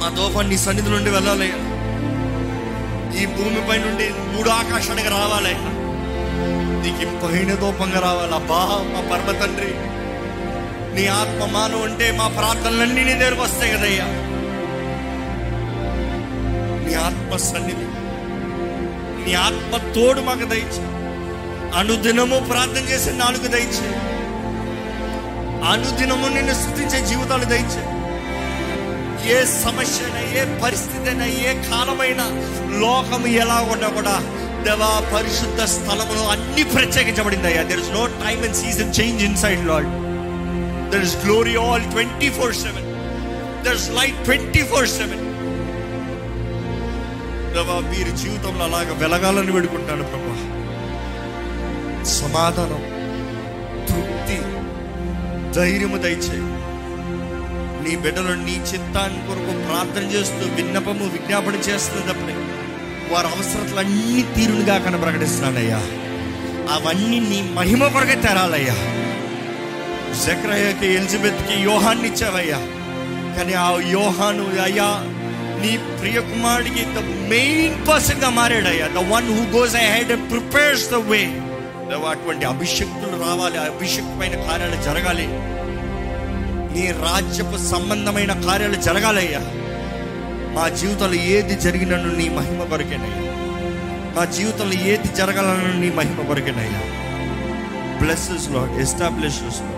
మా 0.00 0.08
దోపం 0.18 0.44
నీ 0.50 0.58
సన్నిధి 0.66 0.90
నుండి 0.94 1.10
వెళ్ళాలి 1.16 1.50
ఈ 3.18 3.26
భూమిపై 3.26 3.78
నుండి 3.78 4.10
మూడు 4.10 4.50
ఆకాశానికి 4.50 5.08
రావాలి. 5.08 5.54
నీకు 6.82 7.26
పైన 7.26 7.54
దూపంగా 7.54 8.00
రావాలి. 8.00 8.34
అబ్బా 8.34 8.56
మా 8.94 9.00
పరమ 9.00 9.38
తండ్రి 9.38 9.74
నీ 10.94 11.06
ఆత్మ 11.06 11.44
మానవు 11.44 11.82
అంటే 11.82 12.10
మా 12.10 12.28
ప్రార్థనలన్నీ 12.28 13.04
నీ 13.04 13.12
దగ్గరకు 13.12 13.42
వస్తాయి 13.42 13.72
కదయ్యా. 13.72 14.04
నీ 16.86 16.94
ఆత్మ 16.94 17.36
సన్నిధి 17.36 17.88
నీ 19.24 19.34
ఆత్మ 19.34 19.92
తోడు 19.92 20.20
మాకు 20.20 20.44
దయచే. 20.44 20.82
అనుదినము 21.78 22.38
ప్రార్థన 22.38 22.88
చేసే 22.88 23.12
నాలుగు 23.12 23.48
దయచే. 23.48 23.88
అనుదినము 25.68 26.28
నిన్ను 26.28 26.54
స్థుతించే 26.54 27.06
జీవితాలు 27.06 27.44
దయచే. 27.44 27.97
ఏ 29.28 29.38
సమస్య 29.58 30.00
అయినా 30.08 30.20
ఏ 30.34 30.60
పరిస్థితి 30.62 31.06
అయినా 31.08 31.26
ఏ 31.42 31.52
కాలమైనా 31.64 32.26
లోకం 32.82 33.22
ఎలా 33.36 33.58
ఉన్నా 33.74 33.88
కూడా 33.90 34.14
దేవా 34.64 34.90
పరిశుద్ధ 35.12 35.60
స్థలములో 35.74 36.24
అన్ని 36.28 36.64
ప్రత్యేకించబడింది 36.72 37.48
అయ్యా 37.50 37.62
there 37.64 37.80
is 37.80 37.92
no 37.92 38.04
time 38.22 38.42
and 38.42 38.56
season 38.56 38.92
change 38.98 39.22
inside 39.36 39.64
lord 39.66 39.88
there 40.92 41.04
is 41.04 41.16
glory 41.24 41.56
all 41.64 41.86
twenty 41.90 42.30
four 42.30 42.54
seven 42.62 42.88
there 43.64 43.76
is 43.76 43.88
light 43.92 44.20
twenty 44.24 44.62
four 44.64 44.88
seven 44.94 45.24
దేవా 47.54 47.76
మీరు 47.90 48.12
జీవితంలో 48.22 48.64
అలాగ 48.64 48.92
వెలగాలని 49.00 49.52
వేడుకుంటాను 49.52 50.04
ప్రభా. 50.04 50.34
సమాధానం 52.14 52.82
తృప్తి 53.88 54.36
ధైర్యము 55.54 55.98
దయచేయి 55.98 56.44
నీ 57.82 57.96
బిడ్డలు 57.96 58.34
నీ 58.34 58.54
చిత్తాన్ని 58.70 59.20
కొరకు 59.26 59.52
ప్రార్థన 59.66 60.04
చేస్తూ 60.10 60.44
విన్నపము 60.54 61.04
విజ్ఞాపన 61.06 61.54
చేస్తున్నప్పుడే 61.68 62.36
వారి 63.12 63.26
అవసరతలన్నీ 63.26 64.22
తీరునిగా 64.34 64.78
కను 64.78 64.98
ప్రకటిస్తున్నానయ్యా 64.98 65.80
అవన్నీ 66.74 67.18
నీ 67.20 67.38
మహిమ 67.52 67.88
కొరకే 67.88 68.14
తెరాలయ్యా. 68.14 68.74
జక్రయ్యకి 70.24 70.86
ఎలిజబెత్కి 70.86 71.54
యోహాన్ని 71.62 72.08
ఇచ్చావయ్యా 72.08 72.60
కానీ 73.36 73.54
ఆ 73.54 73.68
యోహాను 73.90 74.60
అయ్యా 74.62 74.88
నీ 75.62 75.70
ప్రియ 76.00 76.18
కుమారుడికి 76.20 76.82
ద 76.94 77.00
మెయిన్ 77.28 77.88
పర్సన్గా 77.88 78.30
మారాడయ్యా. 78.30 78.88
The 78.88 79.02
one 79.12 79.28
who 79.36 79.58
goes 79.58 79.76
ahead 79.94 80.30
prepares 80.30 80.86
the 80.90 81.00
way 81.10 81.22
అటువంటి 82.08 82.44
అభిషక్తులు 82.44 83.16
రావాలి 83.24 83.58
అభిషక్తమైన 83.58 84.34
కార్యాలు 84.46 84.78
జరగాలి. 84.82 85.26
నీ 86.72 86.92
రాజ్యపు 86.92 87.56
సంబంధమైన 87.56 88.32
కార్యాలు 88.32 88.74
జరగాలయ్యా. 88.74 89.40
మా 90.54 90.68
జీవితంలో 90.68 91.14
ఏది 91.14 91.54
జరిగినను 91.54 92.16
నీ 92.16 92.28
మహిమ 92.28 92.62
కొరకేనయ్యా. 92.62 93.32
మా 94.16 94.24
జీవితంలో 94.24 94.72
ఏది 94.72 95.08
జరగాలను 95.08 95.80
నీ 95.80 95.90
మహిమ 95.90 96.26
కొరకేనయ్యా. 96.26 96.80
బ్లెస్సెస్లో 98.02 98.80
ఎస్టాబ్లిషెస్లో 98.80 99.74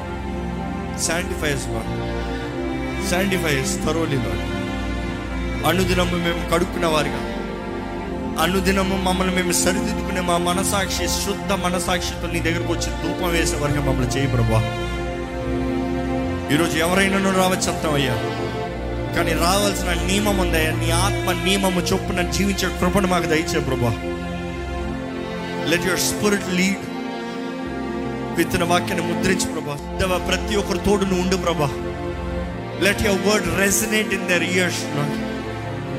శాంటిఫైస్లో 1.02 1.82
శాంటిఫైస్ 3.10 3.86
థరోలీ 3.86 4.16
అనుదినము 5.66 6.16
మేము 6.16 6.50
కడుక్కున్న 6.52 6.86
వారిగా. 6.86 7.26
అనుదినము 8.42 8.96
మమ్మల్ని 8.96 9.36
మేము 9.36 9.52
సరిదిద్దుకునే 9.52 10.20
మా 10.20 10.36
మనసాక్షి 10.38 11.08
శుద్ధ 11.08 11.52
మనసాక్షితో 11.52 12.26
నీ 12.26 12.40
దగ్గరకు 12.40 12.72
వచ్చి 12.72 12.90
ధూపం 13.02 13.30
వేసే 13.30 13.56
వరకు 13.56 13.76
మమ్మల్ని 13.76 14.16
చేయి 14.16 14.26
ప్రభా 14.26 14.86
ఈరోజు 16.52 16.76
ఎవరైనా 16.76 17.18
రావచ్చు 17.36 17.66
చెప్తామయ్యా 17.68 18.14
కానీ 19.16 19.32
రావాల్సిన 19.32 19.92
నియమం 19.92 20.38
ఉందయ్యా. 20.38 20.70
నీ 20.70 20.90
ఆత్మ 20.90 21.44
నియమము 21.44 21.80
చొప్పున 21.80 22.30
జీవించే 22.30 22.78
కృపను 22.78 23.08
మాకు 23.08 23.26
దయచే 23.26 23.60
ప్రభా. 23.60 23.90
లెట్ 25.66 25.84
యువర్ 25.84 26.00
స్పిరిట్ 26.00 26.48
లీడ్ 26.48 26.82
విత్తన 28.36 28.64
వాక్యాన్ని 28.64 29.12
ముద్రించి 29.12 29.46
ప్రభా. 29.46 29.98
దేవా 29.98 30.18
ప్రతి 30.18 30.56
ఒక్కరు 30.56 30.78
తోడు 30.78 31.04
నువ్వు 31.04 31.22
ఉండు 31.22 31.36
ప్రభా. 31.36 31.70
Let 32.80 33.02
your 33.02 33.28
word 33.28 33.58
resonate 33.58 34.14
in 34.14 34.28
their 34.28 34.42
ears 34.42 34.82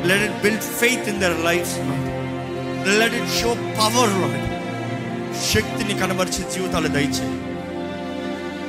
let 0.08 0.22
it 0.22 0.44
build 0.44 0.62
faith 0.62 1.10
in 1.10 1.22
their 1.22 1.40
life 1.46 1.74
let 3.00 3.14
it 3.14 3.42
show 3.42 3.54
power 3.54 4.16
శక్తిని 5.54 6.00
కనబరిచే 6.00 6.52
జీవితాలు 6.52 6.88
దయచేయి. 6.88 7.51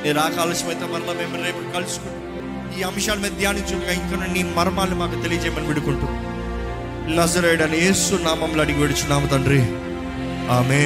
నేను 0.05 0.19
రాక 0.19 0.39
ఆలస్యమైతే 0.39 0.85
మరలా 0.85 1.13
మేము 1.13 1.45
రేపు 1.45 1.73
కలుసుకుంటాం. 1.73 2.79
ఈ 2.79 2.83
అంశాల 2.83 3.17
మీద 3.17 3.31
ధ్యానించుగా 3.31 3.91
ఇంకా 3.91 4.25
నీ 4.25 4.43
మర్మాలు 4.43 4.95
మాకు 4.95 5.21
తెలియజేయమని 5.21 5.67
విడుకుంటూ. 5.67 6.07
నజరేడని 7.15 7.77
యేసు 7.77 8.15
నామంలో 8.15 8.63
అడిగి 8.63 8.79
విడుచున్నాము 8.79 9.27
తండ్రి. 9.27 9.61
ఆమె 10.51 10.79